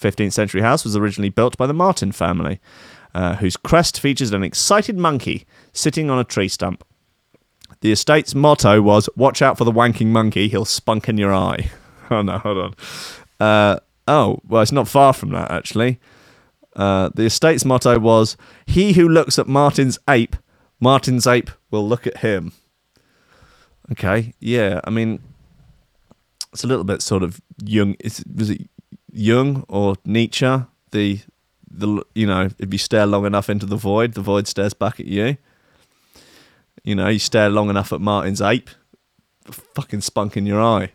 [0.00, 2.60] 15th century house was originally built by the Martin family,
[3.14, 6.84] uh, whose crest features an excited monkey sitting on a tree stump.
[7.80, 11.70] The estate's motto was "Watch out for the wanking monkey; he'll spunk in your eye."
[12.10, 12.74] oh no, hold on.
[13.38, 13.78] Uh,
[14.08, 16.00] oh, well, it's not far from that actually.
[16.76, 20.36] Uh, the estate's motto was He who looks at Martin's ape,
[20.78, 22.52] Martin's ape will look at him.
[23.90, 25.20] Okay, yeah, I mean,
[26.52, 27.96] it's a little bit sort of Jung.
[28.00, 28.68] Is, was it
[29.12, 30.46] Jung or Nietzsche?
[30.90, 31.20] The,
[31.70, 35.00] the you know, if you stare long enough into the void, the void stares back
[35.00, 35.36] at you.
[36.82, 38.70] You know, you stare long enough at Martin's ape,
[39.50, 40.92] fucking spunk in your eye.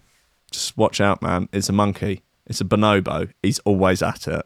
[0.51, 1.47] Just watch out, man.
[1.53, 2.23] It's a monkey.
[2.45, 3.31] It's a bonobo.
[3.41, 4.45] He's always at it.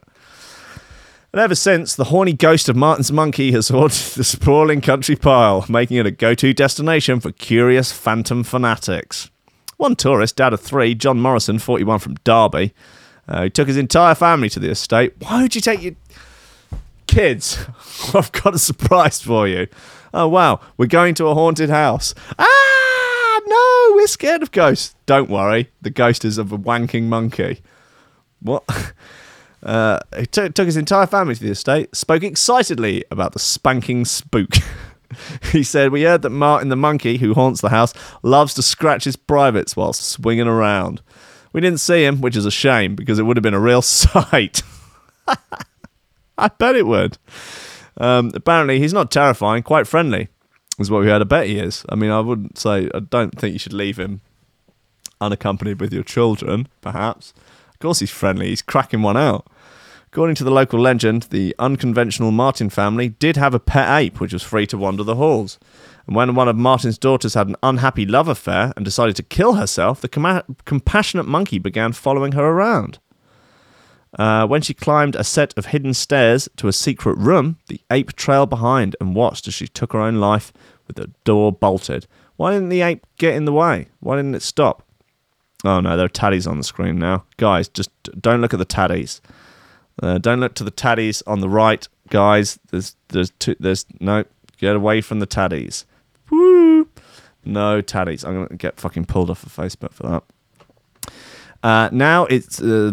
[1.32, 5.64] And ever since, the horny ghost of Martin's monkey has haunted the sprawling country pile,
[5.68, 9.30] making it a go to destination for curious phantom fanatics.
[9.76, 12.72] One tourist, dad of three, John Morrison, 41 from Derby,
[13.28, 15.14] uh, who took his entire family to the estate.
[15.18, 15.94] Why would you take your
[17.06, 17.58] kids?
[18.14, 19.66] I've got a surprise for you.
[20.14, 22.14] Oh, wow, we're going to a haunted house.
[22.38, 24.94] Ah, no, we're scared of ghosts.
[25.04, 27.60] Don't worry, the ghost is of a wanking monkey.
[28.40, 28.64] What?
[29.66, 34.04] Uh, he took took his entire family to the estate, spoke excitedly about the spanking
[34.04, 34.54] spook.
[35.52, 37.92] he said, We heard that Martin the monkey, who haunts the house,
[38.22, 41.02] loves to scratch his privates while swinging around.
[41.52, 43.82] We didn't see him, which is a shame because it would have been a real
[43.82, 44.62] sight.
[46.38, 47.18] I bet it would.
[47.96, 50.28] Um, apparently, he's not terrifying, quite friendly,
[50.78, 51.22] is what we heard.
[51.22, 51.84] I bet he is.
[51.88, 54.20] I mean, I wouldn't say, I don't think you should leave him
[55.20, 57.32] unaccompanied with your children, perhaps.
[57.70, 58.48] Of course, he's friendly.
[58.48, 59.46] He's cracking one out.
[60.16, 64.32] According to the local legend, the unconventional Martin family did have a pet ape which
[64.32, 65.58] was free to wander the halls.
[66.06, 69.56] And when one of Martin's daughters had an unhappy love affair and decided to kill
[69.56, 72.98] herself, the com- compassionate monkey began following her around.
[74.18, 78.16] Uh, when she climbed a set of hidden stairs to a secret room, the ape
[78.16, 80.50] trailed behind and watched as she took her own life
[80.86, 82.06] with the door bolted.
[82.36, 83.88] Why didn't the ape get in the way?
[84.00, 84.82] Why didn't it stop?
[85.62, 87.24] Oh no, there are taddies on the screen now.
[87.36, 89.20] Guys, just don't look at the taddies.
[90.02, 92.58] Uh, don't look to the taddies on the right, guys.
[92.70, 94.24] There's there's two, there's no
[94.58, 95.84] get away from the taddies.
[96.30, 96.88] Woo!
[97.44, 98.24] No taddies.
[98.26, 101.12] I'm gonna get fucking pulled off of Facebook for that.
[101.62, 102.92] Uh, now it's uh,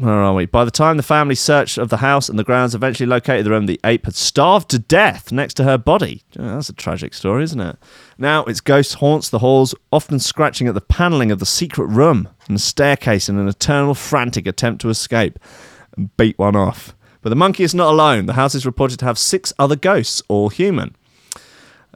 [0.00, 0.46] where are we?
[0.46, 3.50] By the time the family searched of the house and the grounds eventually located the
[3.50, 6.22] room, the ape had starved to death next to her body.
[6.38, 7.76] Oh, that's a tragic story, isn't it?
[8.16, 12.28] Now its ghost haunts the halls, often scratching at the panelling of the secret room
[12.46, 15.38] and the staircase in an eternal frantic attempt to escape
[16.16, 16.94] beat one off.
[17.22, 18.26] But the monkey is not alone.
[18.26, 20.96] The house is reported to have six other ghosts, all human.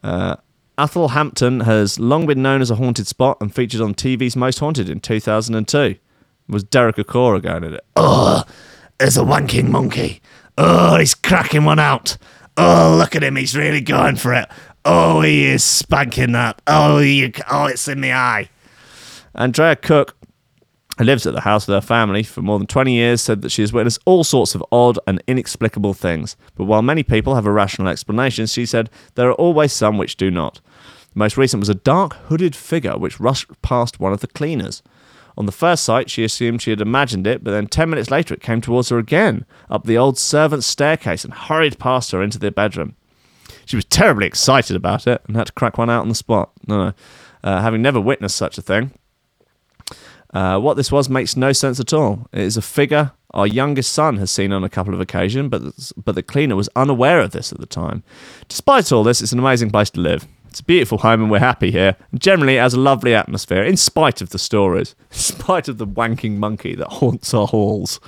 [0.03, 0.37] Uh,
[0.77, 4.91] Athelhampton has long been known as a haunted spot and featured on TV's Most Haunted
[4.91, 5.79] in 2002.
[5.79, 5.99] It
[6.49, 7.85] was Derek Acorah going at it.
[7.97, 8.45] Oh,
[8.99, 10.21] there's a wanking monkey.
[10.59, 12.19] Oh, he's cracking one out.
[12.57, 13.37] Oh, look at him.
[13.37, 14.49] He's really going for it.
[14.85, 16.61] Oh, he is spanking that.
[16.67, 18.51] Oh, you, oh it's in the eye.
[19.35, 20.17] Andrea Cook,
[20.99, 23.51] who lives at the house with her family for more than 20 years, said that
[23.51, 26.37] she has witnessed all sorts of odd and inexplicable things.
[26.55, 30.17] But while many people have a rational explanation, she said there are always some which
[30.17, 30.61] do not.
[31.13, 34.83] The most recent was a dark hooded figure which rushed past one of the cleaners.
[35.37, 38.35] On the first sight, she assumed she had imagined it, but then 10 minutes later
[38.35, 42.39] it came towards her again, up the old servant's staircase, and hurried past her into
[42.39, 42.95] their bedroom.
[43.67, 46.53] She was terribly excited about it and had to crack one out on the spot.
[46.67, 46.93] No, no.
[47.43, 48.93] Uh, having never witnessed such a thing,
[50.35, 52.27] uh, what this was makes no sense at all.
[52.33, 55.63] It is a figure our youngest son has seen on a couple of occasions, but
[56.05, 58.03] but the cleaner was unaware of this at the time.
[58.49, 60.27] Despite all this, it's an amazing place to live.
[60.49, 61.97] It's a beautiful home, and we're happy here.
[62.13, 65.79] And generally, it has a lovely atmosphere, in spite of the stories, in spite of
[65.79, 67.99] the wanking monkey that haunts our halls.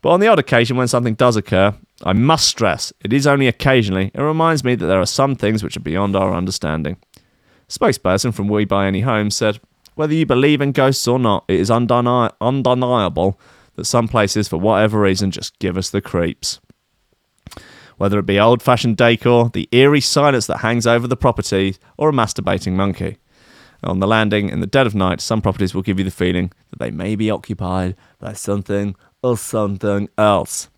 [0.00, 3.46] But on the odd occasion when something does occur, I must stress it is only
[3.46, 4.10] occasionally.
[4.12, 6.96] It reminds me that there are some things which are beyond our understanding.
[7.16, 9.60] A spokesperson from We Buy Any Home said,
[9.94, 13.38] Whether you believe in ghosts or not, it is undeni- undeniable
[13.76, 16.60] that some places, for whatever reason, just give us the creeps.
[17.98, 22.08] Whether it be old fashioned decor, the eerie silence that hangs over the property, or
[22.08, 23.18] a masturbating monkey.
[23.84, 26.52] On the landing in the dead of night, some properties will give you the feeling
[26.70, 30.68] that they may be occupied by something or something else.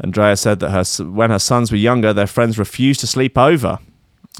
[0.00, 3.78] Andrea said that her, when her sons were younger, their friends refused to sleep over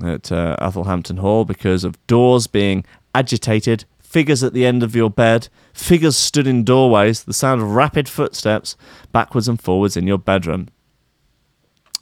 [0.05, 2.85] at uh, Athelhampton Hall because of doors being
[3.19, 7.73] agitated, figures at the end of your bed, figures stood in doorways, the sound of
[7.73, 8.77] rapid footsteps
[9.11, 10.69] backwards and forwards in your bedroom.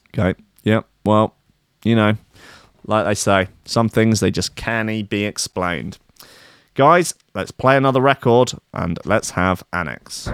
[0.09, 1.35] Okay, yeah, well,
[1.85, 2.17] you know,
[2.87, 5.99] like they say, some things they just can't be explained.
[6.75, 10.29] Guys, let's play another record and let's have Annex.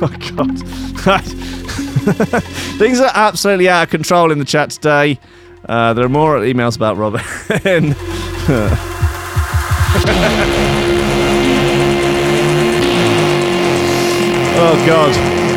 [0.38, 1.22] oh god
[2.78, 5.18] things are absolutely out of control in the chat today
[5.68, 7.20] Uh, there are more emails about Robin.
[14.60, 15.47] oh God.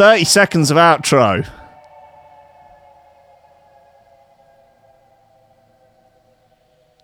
[0.00, 1.46] 30 seconds of outro.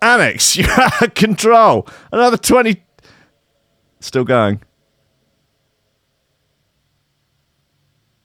[0.01, 1.87] Annex, you're out of control.
[2.11, 2.81] Another 20.
[3.99, 4.61] Still going.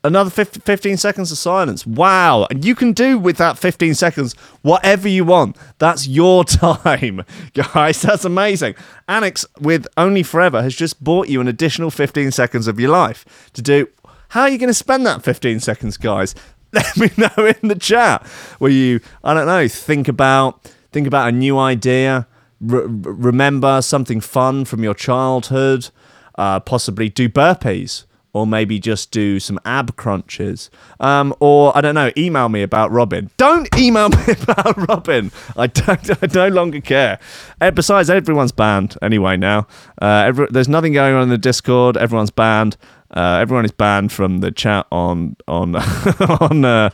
[0.05, 1.87] Another 50, 15 seconds of silence.
[1.87, 2.47] Wow.
[2.51, 5.59] And you can do with that 15 seconds whatever you want.
[5.81, 8.01] That's your time, guys.
[8.01, 8.77] That's amazing.
[9.07, 13.51] Annex, with Only Forever, has just bought you an additional 15 seconds of your life
[13.53, 13.87] to do.
[14.33, 16.35] How are you going to spend that 15 seconds, guys?
[16.73, 18.27] Let me know in the chat.
[18.61, 22.27] Where you, I don't know, think about think about a new idea,
[22.59, 25.91] re- remember something fun from your childhood,
[26.37, 30.71] uh, possibly do burpees or maybe just do some ab crunches.
[31.01, 33.31] Um, or I don't know, email me about Robin.
[33.37, 35.31] Don't email me about Robin.
[35.57, 36.11] I don't.
[36.23, 37.19] I no longer care.
[37.61, 39.67] And besides, everyone's banned anyway now.
[40.01, 41.97] Uh, every, there's nothing going on in the Discord.
[41.97, 42.77] Everyone's banned.
[43.13, 45.77] Uh, everyone is banned from the chat on on
[46.41, 46.91] on uh,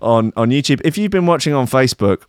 [0.00, 0.80] on on YouTube.
[0.84, 2.22] If you've been watching on Facebook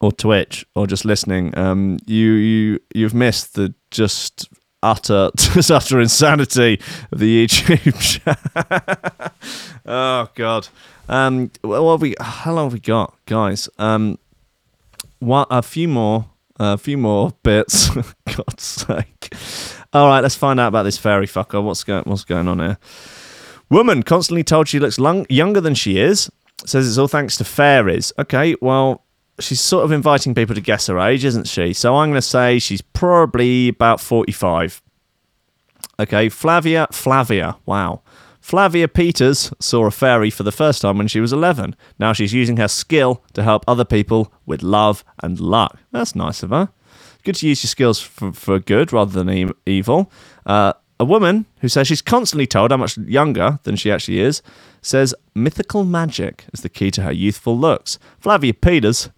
[0.00, 4.48] or Twitch or just listening, um, you you you've missed the just
[4.82, 6.80] utter just utter insanity
[7.12, 8.00] of the YouTube
[9.20, 9.32] chat.
[9.86, 10.68] oh god.
[11.08, 12.14] Um, what have we?
[12.20, 13.68] How long have we got, guys?
[13.78, 14.18] Um,
[15.18, 16.26] one, a few more,
[16.58, 17.90] a few more bits.
[18.24, 19.34] God's sake.
[19.92, 21.62] All right, let's find out about this fairy fucker.
[21.62, 22.04] What's going?
[22.04, 22.78] What's going on here?
[23.70, 26.30] Woman constantly told she looks lung- younger than she is.
[26.64, 28.12] says it's all thanks to fairies.
[28.18, 29.04] Okay, well,
[29.40, 31.72] she's sort of inviting people to guess her age, isn't she?
[31.72, 34.82] So I'm going to say she's probably about 45.
[35.98, 38.02] Okay, Flavia, Flavia, wow.
[38.40, 41.76] Flavia Peters saw a fairy for the first time when she was 11.
[41.98, 45.78] Now she's using her skill to help other people with love and luck.
[45.92, 46.70] That's nice of her.
[47.24, 50.10] Good to use your skills for, for good rather than e- evil.
[50.46, 54.42] Uh, a woman who says she's constantly told how much younger than she actually is
[54.82, 57.98] says mythical magic is the key to her youthful looks.
[58.18, 59.08] Flavia Peters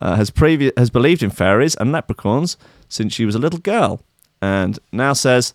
[0.00, 2.56] uh, has, previ- has believed in fairies and leprechauns
[2.88, 4.02] since she was a little girl
[4.42, 5.54] and now says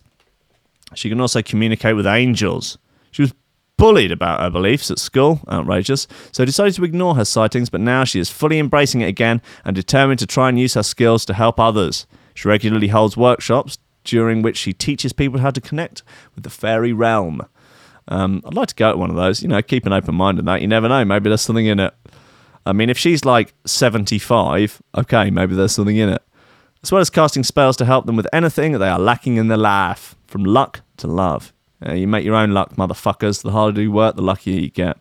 [0.94, 2.78] she can also communicate with angels.
[3.10, 3.34] She was
[3.78, 8.04] bullied about her beliefs at school, outrageous, so decided to ignore her sightings, but now
[8.04, 11.32] she is fully embracing it again and determined to try and use her skills to
[11.32, 12.06] help others.
[12.34, 16.02] She regularly holds workshops during which she teaches people how to connect
[16.34, 17.46] with the fairy realm.
[18.08, 20.38] Um, I'd like to go to one of those, you know, keep an open mind
[20.38, 20.60] on that.
[20.60, 21.94] You never know, maybe there's something in it.
[22.66, 26.22] I mean, if she's like 75, okay, maybe there's something in it.
[26.82, 29.56] As well as casting spells to help them with anything they are lacking in their
[29.56, 31.52] life, from luck to love.
[31.86, 33.42] Uh, you make your own luck, motherfuckers.
[33.42, 34.98] The harder you work, the luckier you get.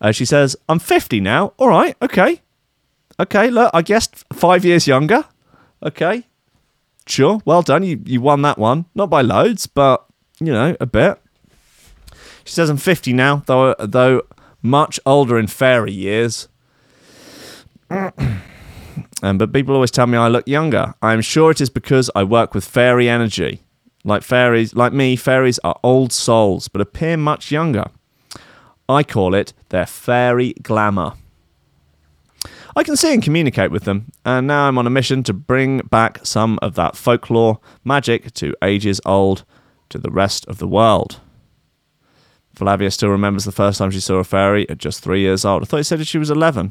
[0.00, 1.52] Uh, she says, I'm 50 now.
[1.56, 2.42] All right, okay.
[3.18, 5.24] Okay, look, I guessed five years younger.
[5.82, 6.26] Okay.
[7.06, 7.82] Sure, well done.
[7.82, 8.86] You, you won that one.
[8.94, 10.04] Not by loads, but,
[10.40, 11.18] you know, a bit.
[12.44, 14.22] She says, I'm 50 now, though, though
[14.62, 16.48] much older in fairy years.
[19.22, 20.94] Um, but people always tell me I look younger.
[21.00, 23.62] I am sure it is because I work with fairy energy.
[24.06, 27.86] Like fairies, like me, fairies are old souls, but appear much younger.
[28.88, 31.14] I call it their fairy glamour.
[32.76, 35.78] I can see and communicate with them, and now I'm on a mission to bring
[35.78, 39.44] back some of that folklore magic to ages old
[39.88, 41.18] to the rest of the world.
[42.54, 45.62] Flavia still remembers the first time she saw a fairy at just three years old.
[45.62, 46.70] I thought you said she was 11.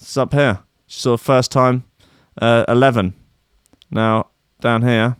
[0.00, 0.60] It's up here.
[0.86, 1.84] She saw the first time
[2.40, 3.12] uh, 11.
[3.90, 4.28] Now,
[4.60, 5.18] down here,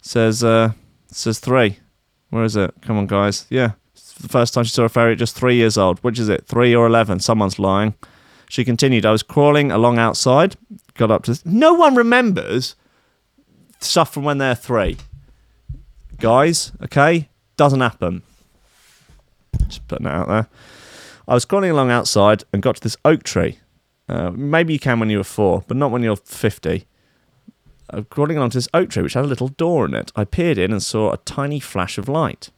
[0.00, 0.72] says uh,
[1.08, 1.78] says three.
[2.30, 2.74] Where is it?
[2.82, 3.46] Come on, guys.
[3.48, 5.98] Yeah, it's the first time she saw a fairy at just three years old.
[6.00, 6.46] Which is it?
[6.46, 7.20] Three or eleven?
[7.20, 7.94] Someone's lying.
[8.48, 9.04] She continued.
[9.04, 10.56] I was crawling along outside.
[10.94, 11.38] Got up to.
[11.44, 12.74] No one remembers
[13.80, 14.96] stuff from when they're three.
[16.18, 18.22] Guys, okay, doesn't happen.
[19.68, 20.48] Just putting it out there.
[21.28, 23.58] I was crawling along outside and got to this oak tree.
[24.08, 26.78] Uh, maybe you can when you were four, but not when you're 50 uh,
[28.10, 30.12] crawling onto this oak tree which had a little door in it.
[30.14, 32.50] I peered in and saw a tiny flash of light.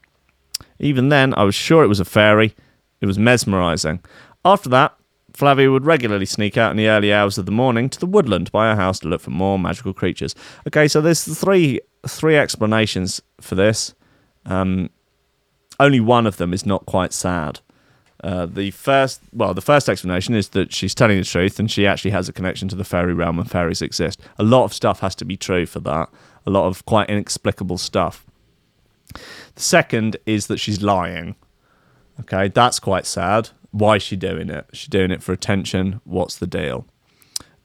[0.78, 2.54] Even then, I was sure it was a fairy.
[3.00, 4.00] It was mesmerizing.
[4.44, 4.94] After that,
[5.32, 8.50] Flavia would regularly sneak out in the early hours of the morning to the woodland
[8.50, 10.34] by her house to look for more magical creatures.
[10.66, 13.94] Okay, so there's three three explanations for this.
[14.46, 14.90] Um,
[15.78, 17.60] only one of them is not quite sad.
[18.22, 21.86] Uh, the first, well, the first explanation is that she's telling the truth and she
[21.86, 24.20] actually has a connection to the fairy realm and fairies exist.
[24.38, 26.10] A lot of stuff has to be true for that.
[26.46, 28.26] A lot of quite inexplicable stuff.
[29.54, 31.34] The second is that she's lying.
[32.20, 33.50] Okay, that's quite sad.
[33.70, 34.66] Why is she doing it?
[34.72, 36.00] She's doing it for attention.
[36.04, 36.86] What's the deal?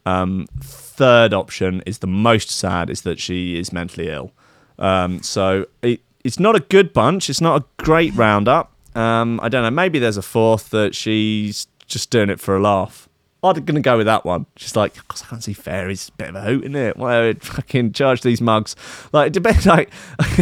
[0.05, 4.31] Um, third option is the most sad is that she is mentally ill.
[4.77, 7.29] Um, so it, it's not a good bunch.
[7.29, 8.71] It's not a great roundup.
[8.95, 9.71] Um, I don't know.
[9.71, 13.07] Maybe there's a fourth that she's just doing it for a laugh.
[13.43, 14.47] I'm gonna go with that one.
[14.55, 16.09] She's like, because I can't see fairies.
[16.11, 16.97] Bit of a hoot, isn't it?
[16.97, 18.75] Why would fucking charge these mugs?
[19.11, 19.65] Like, depends.
[19.75, 19.91] Like,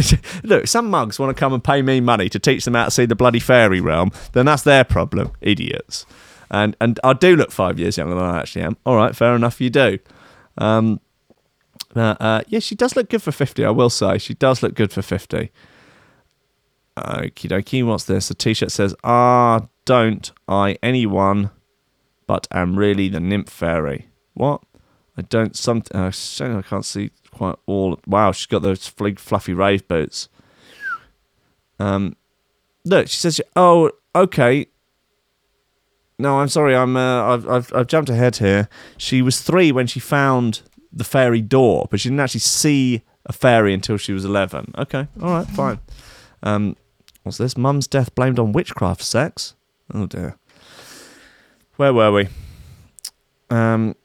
[0.42, 2.90] look, some mugs want to come and pay me money to teach them how to
[2.90, 4.10] see the bloody fairy realm.
[4.32, 6.06] Then that's their problem, idiots.
[6.50, 8.76] And and I do look five years younger than I actually am.
[8.86, 9.60] All right, fair enough.
[9.60, 9.98] You do.
[10.56, 11.00] Um,
[11.96, 13.64] uh, uh, yeah, she does look good for fifty.
[13.64, 15.50] I will say she does look good for fifty.
[16.96, 18.30] Okie dokie, what's this?
[18.30, 21.50] A t shirt says, Ah, don't I anyone
[22.26, 24.08] but am really the nymph fairy.
[24.34, 24.62] What?
[25.16, 28.00] I don't, some, uh, I can't see quite all.
[28.06, 30.28] Wow, she's got those fl- fluffy rave boots.
[31.78, 32.16] Um,
[32.84, 34.66] look, she says, Oh, okay.
[36.18, 36.76] No, I'm sorry.
[36.76, 36.96] I'm.
[36.96, 38.68] Uh, I've, I've I've jumped ahead here.
[38.96, 43.32] She was three when she found the fairy door, but she didn't actually see a
[43.32, 44.72] fairy until she was eleven.
[44.78, 45.80] Okay, all right, fine.
[46.44, 46.76] Um,
[47.24, 47.56] What's this?
[47.56, 49.54] Mum's death blamed on witchcraft sex?
[49.92, 50.36] Oh dear.
[51.76, 52.28] Where were we?
[53.50, 53.96] Um,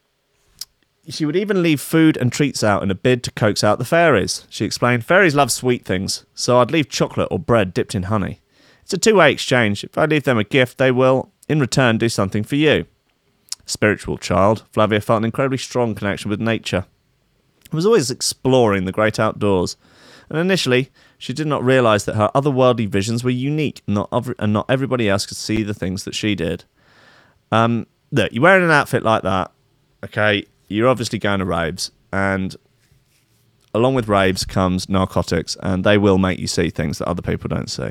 [1.06, 3.84] she would even leave food and treats out in a bid to coax out the
[3.84, 4.46] fairies.
[4.48, 8.40] She explained, Fairies love sweet things, so I'd leave chocolate or bread dipped in honey.
[8.82, 9.84] It's a two way exchange.
[9.84, 12.86] If I leave them a gift, they will, in return, do something for you.
[13.66, 16.86] Spiritual child, Flavia felt an incredibly strong connection with nature.
[17.70, 19.76] I was always exploring the great outdoors,
[20.30, 20.90] and initially
[21.20, 24.08] She did not realize that her otherworldly visions were unique, not
[24.38, 26.64] and not everybody else could see the things that she did.
[27.52, 29.52] Um, look, you're wearing an outfit like that,
[30.02, 30.46] okay?
[30.68, 32.56] You're obviously going to raves, and
[33.74, 37.48] along with raves comes narcotics, and they will make you see things that other people
[37.48, 37.90] don't see.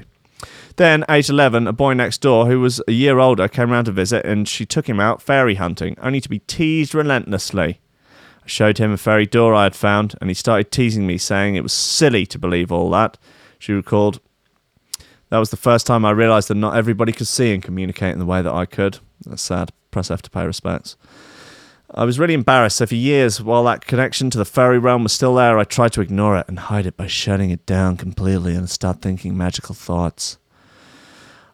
[0.78, 3.92] Then, age 11, a boy next door who was a year older came round to
[3.92, 7.80] visit, and she took him out fairy hunting, only to be teased relentlessly.
[8.44, 11.56] I showed him a fairy door I had found, and he started teasing me, saying
[11.56, 13.18] it was silly to believe all that.
[13.58, 14.20] She recalled,
[15.30, 18.20] That was the first time I realised that not everybody could see and communicate in
[18.20, 19.00] the way that I could.
[19.26, 19.72] That's sad.
[19.92, 20.96] Press F to pay respects.
[21.92, 25.12] I was really embarrassed, so for years, while that connection to the fairy realm was
[25.12, 28.54] still there, I tried to ignore it and hide it by shutting it down completely
[28.54, 30.38] and start thinking magical thoughts.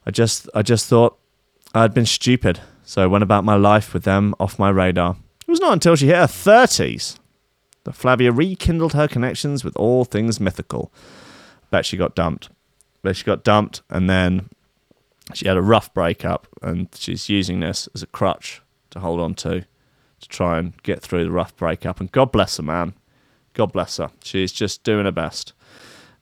[0.06, 1.18] I just I just thought
[1.74, 5.16] I had been stupid, so I went about my life with them off my radar.
[5.48, 7.20] It was not until she hit her thirties
[7.84, 10.92] that Flavia rekindled her connections with all things mythical.
[11.70, 12.50] Bet she got dumped.
[13.04, 14.50] Bet she got dumped and then
[15.34, 19.36] she had a rough breakup and she's using this as a crutch to hold on
[19.36, 19.66] to
[20.22, 22.00] to try and get through the rough breakup.
[22.00, 22.94] And God bless her, man.
[23.54, 24.10] God bless her.
[24.24, 25.54] She's just doing her best.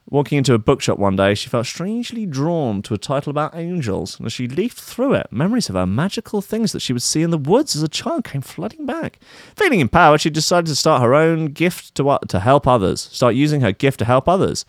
[0.09, 4.17] Walking into a bookshop one day, she felt strangely drawn to a title about angels,
[4.17, 7.21] and as she leafed through it, memories of her magical things that she would see
[7.21, 9.19] in the woods as a child came flooding back.
[9.55, 13.61] Feeling empowered, she decided to start her own gift to, to help others, start using
[13.61, 14.65] her gift to help others,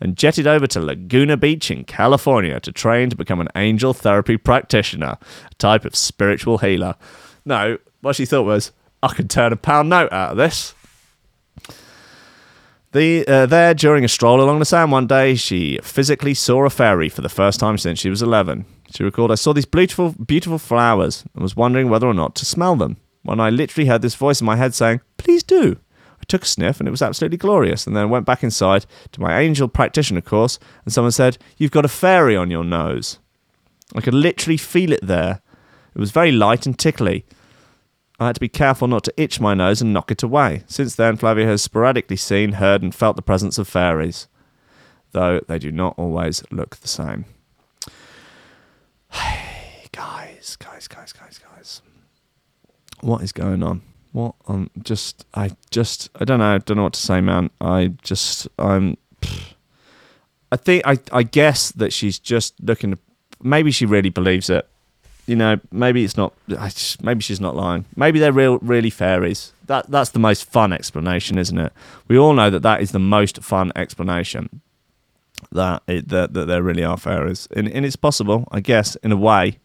[0.00, 4.38] and jetted over to Laguna Beach in California to train to become an angel therapy
[4.38, 5.18] practitioner,
[5.50, 6.94] a type of spiritual healer.
[7.44, 8.72] No, what she thought was,
[9.02, 10.74] I can turn a pound note out of this.
[12.92, 16.70] The, uh, there, during a stroll along the sand one day, she physically saw a
[16.70, 18.64] fairy for the first time since she was 11.
[18.90, 22.46] She recalled, I saw these beautiful, beautiful flowers and was wondering whether or not to
[22.46, 22.96] smell them.
[23.22, 25.76] When I literally heard this voice in my head saying, Please do.
[26.18, 29.20] I took a sniff and it was absolutely glorious, and then went back inside to
[29.20, 33.18] my angel practitioner course, and someone said, You've got a fairy on your nose.
[33.94, 35.42] I could literally feel it there.
[35.94, 37.26] It was very light and tickly.
[38.20, 40.64] I had to be careful not to itch my nose and knock it away.
[40.66, 44.26] Since then, Flavia has sporadically seen, heard, and felt the presence of fairies,
[45.12, 47.26] though they do not always look the same.
[49.10, 51.82] Hey, guys, guys, guys, guys, guys.
[53.00, 53.82] What is going on?
[54.10, 54.34] What?
[54.48, 57.50] Um, just, I just, I don't know, I don't know what to say, man.
[57.60, 58.96] I just, I'm.
[60.50, 62.92] I think, I, I guess that she's just looking.
[62.92, 62.98] To,
[63.40, 64.68] maybe she really believes it
[65.28, 66.32] you know, maybe it's not.
[67.02, 67.84] Maybe she's not lying.
[67.94, 69.52] Maybe they're real, really fairies.
[69.66, 71.72] That that's the most fun explanation, isn't it?
[72.08, 74.62] We all know that that is the most fun explanation.
[75.52, 79.12] That it that, that there really are fairies, and and it's possible, I guess, in
[79.12, 79.58] a way.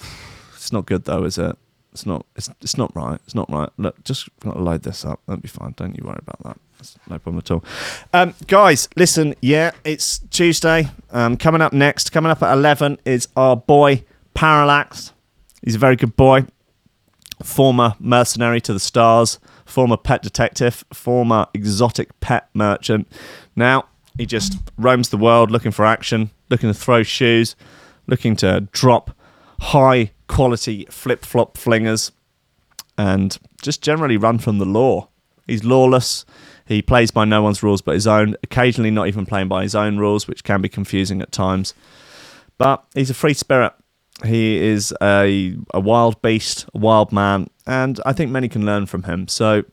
[0.54, 1.56] It's not good though, is it?
[1.90, 2.26] It's not.
[2.36, 3.18] It's it's not right.
[3.24, 3.70] It's not right.
[3.76, 5.20] Look, just gotta load this up.
[5.26, 5.72] That'll be fine.
[5.76, 6.58] Don't you worry about that.
[6.76, 7.64] That's no problem at all.
[8.12, 9.34] Um, guys, listen.
[9.40, 10.90] Yeah, it's Tuesday.
[11.10, 14.04] Um, coming up next, coming up at eleven is our boy
[14.34, 15.12] Parallax.
[15.62, 16.46] He's a very good boy.
[17.42, 23.08] Former mercenary to the stars, former pet detective, former exotic pet merchant.
[23.56, 23.86] Now
[24.18, 27.56] he just roams the world looking for action, looking to throw shoes,
[28.06, 29.16] looking to drop
[29.60, 32.10] high quality flip flop flingers,
[32.98, 35.08] and just generally run from the law.
[35.46, 36.24] He's lawless.
[36.66, 39.74] He plays by no one's rules but his own, occasionally not even playing by his
[39.74, 41.74] own rules, which can be confusing at times.
[42.58, 43.72] But he's a free spirit
[44.24, 48.86] he is a, a wild beast, a wild man, and I think many can learn
[48.86, 49.28] from him.
[49.28, 49.64] So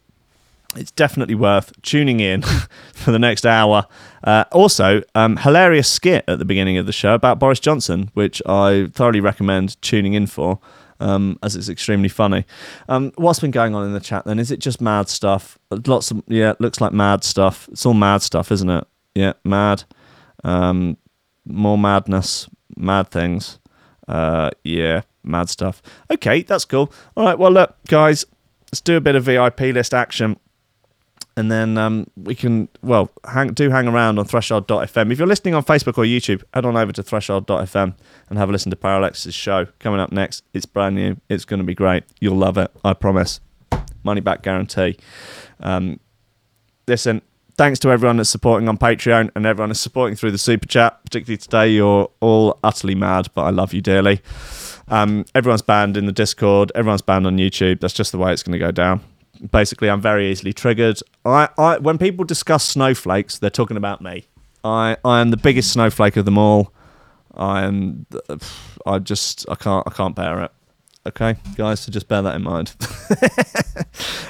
[0.76, 2.42] it's definitely worth tuning in
[2.94, 3.86] for the next hour.
[4.24, 8.42] Uh, also, um, hilarious skit at the beginning of the show about Boris Johnson, which
[8.46, 10.60] I thoroughly recommend tuning in for,
[11.00, 12.46] um, as it's extremely funny.
[12.90, 14.40] Um, what's been going on in the chat then?
[14.40, 15.58] Is it just mad stuff?
[15.72, 17.68] Lots of yeah, looks like mad stuff.
[17.72, 18.86] It's all mad stuff, isn't it?
[19.16, 19.84] Yeah, mad.
[20.44, 20.98] Um,
[21.46, 23.60] more madness, mad things.
[24.08, 25.82] Uh, yeah, mad stuff.
[26.12, 26.92] Okay, that's cool.
[27.16, 28.26] All right, well, look, guys,
[28.68, 30.38] let's do a bit of VIP list action.
[31.36, 35.12] And then um, we can, well, hang, do hang around on threshold.fm.
[35.12, 37.94] If you're listening on Facebook or YouTube, head on over to threshold.fm
[38.30, 39.68] and have a listen to Parallax's show.
[39.78, 41.18] Coming up next, it's brand new.
[41.30, 42.06] It's going to be great.
[42.20, 43.40] You'll love it, I promise.
[44.02, 44.98] Money back guarantee.
[45.60, 46.00] Um,
[46.88, 47.22] listen,
[47.58, 51.04] thanks to everyone that's supporting on Patreon and everyone that's supporting through the super chat.
[51.04, 54.22] Particularly today, you're all utterly mad, but I love you dearly.
[54.88, 56.72] Um, everyone's banned in the Discord.
[56.76, 57.82] Everyone's banned on YouTube.
[57.82, 59.02] That's just the way it's going to go down.
[59.52, 61.00] Basically, I'm very easily triggered.
[61.26, 64.28] I, I, when people discuss snowflakes, they're talking about me.
[64.64, 66.74] I, I am the biggest snowflake of them all.
[67.36, 68.08] I am.
[68.86, 69.48] I just.
[69.48, 69.84] I can't.
[69.86, 70.52] I can't bear it.
[71.08, 72.76] Okay, guys, so just bear that in mind.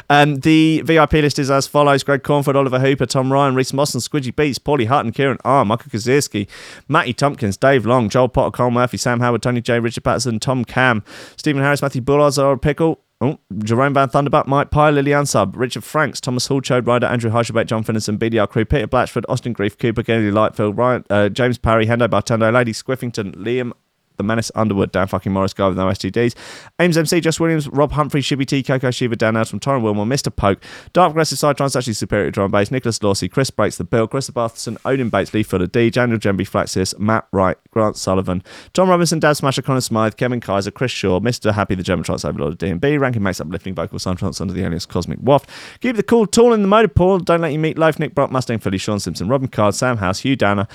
[0.10, 4.00] Um, the VIP list is as follows: Greg Cornford, Oliver Hooper, Tom Ryan, Reese Mosson,
[4.00, 6.48] Squidgy Beats, Paulie Hutton, Kieran R, Michael Kazierski,
[6.88, 10.64] Matty Tompkins, Dave Long, Joel Potter, Carl Murphy, Sam Howard, Tony J, Richard Patterson, Tom
[10.64, 11.04] Cam,
[11.36, 13.02] Stephen Harris, Matthew Bullard, Zara Pickle.
[13.20, 17.32] Oh, Jerome Van Thunderbuck, Mike Pye, Lillian Sub, Richard Franks, Thomas Hall, Chode Ryder, Andrew
[17.32, 21.58] Heishelbeck, John Finneson, BDR Crew, Peter Blatchford, Austin Grief, Cooper, Kennedy Lightfield, Ryan, uh, James
[21.58, 23.72] Parry, Hendo Bartendo, Lady Squiffington, Liam
[24.18, 26.36] the Menace Underwood, Dan fucking Morris, guy with no STDs.
[26.80, 30.36] Ames MC, Josh Williams, Rob Humphrey, Shibby T, Coco Shiva, Dan from Torren Wilmore, Mr.
[30.36, 30.62] Poke,
[30.94, 34.30] Dark Progressive Side Trans, actually Superior Drum Bass, Nicholas Lawsey, Chris Breaks the Bill, Chris
[34.30, 38.44] Barthelson, Odin Bates, Lee Fuller D, Daniel Gemby, Flaxis, Matt Wright, Grant Sullivan,
[38.74, 41.54] Tom Robinson, Dad Smasher, Connor Smythe, Kevin Kaiser, Chris Shaw, Mr.
[41.54, 44.86] Happy, the German Trance Overlord of D&B, Ranking Makes Uplifting Vocal Sound under the alias
[44.86, 45.50] Cosmic Waft.
[45.82, 47.20] Keep the cool tall in the motor pool.
[47.20, 50.20] Don't let you meet Life, Nick Brock, Mustang Philly, Sean Simpson, Robin Card, Sam House,
[50.20, 50.68] Hugh Danner,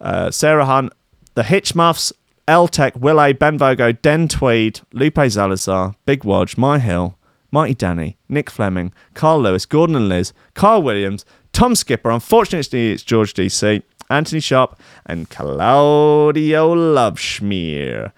[0.00, 0.92] uh, Sarah Hunt,
[1.34, 2.12] the Hitchmuffs,
[2.50, 7.16] L Tech, Will A, Ben Vogo, Den Tweed, Lupe Zalazar, Big Wodge, My Hill,
[7.52, 13.04] Mighty Danny, Nick Fleming, Carl Lewis, Gordon and Liz, Carl Williams, Tom Skipper, unfortunately it's
[13.04, 18.10] George DC, Anthony Sharp, and Claudio Loveschmier.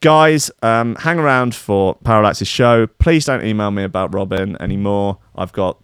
[0.00, 2.86] Guys, um, hang around for Parallax's show.
[2.86, 5.16] Please don't email me about Robin anymore.
[5.34, 5.78] I've got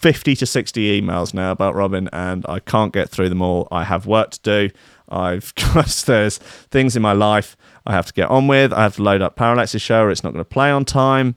[0.00, 3.66] 50 to 60 emails now about Robin, and I can't get through them all.
[3.70, 4.74] I have work to do.
[5.10, 7.56] I've got there's things in my life
[7.86, 8.72] I have to get on with.
[8.72, 11.36] I have to load up Parallax's show, or it's not going to play on time,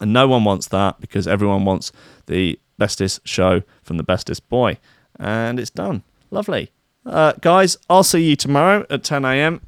[0.00, 1.92] and no one wants that because everyone wants
[2.26, 4.78] the bestest show from the bestest boy,
[5.18, 6.02] and it's done.
[6.30, 6.70] Lovely,
[7.06, 7.76] uh, guys.
[7.88, 9.60] I'll see you tomorrow at 10 a.m.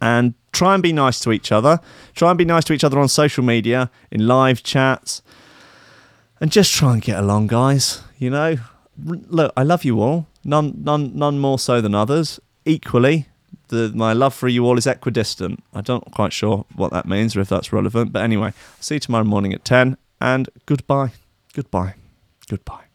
[0.00, 1.80] And try and be nice to each other.
[2.14, 5.22] Try and be nice to each other on social media, in live chats,
[6.40, 8.02] and just try and get along, guys.
[8.18, 8.56] You know,
[9.04, 10.26] look, I love you all.
[10.44, 12.40] None, none, none more so than others.
[12.64, 13.28] Equally,
[13.68, 15.62] the, my love for you all is equidistant.
[15.74, 19.00] I'm not quite sure what that means or if that's relevant, but anyway, see you
[19.00, 19.96] tomorrow morning at ten.
[20.20, 21.12] And goodbye,
[21.54, 21.94] goodbye,
[22.48, 22.87] goodbye.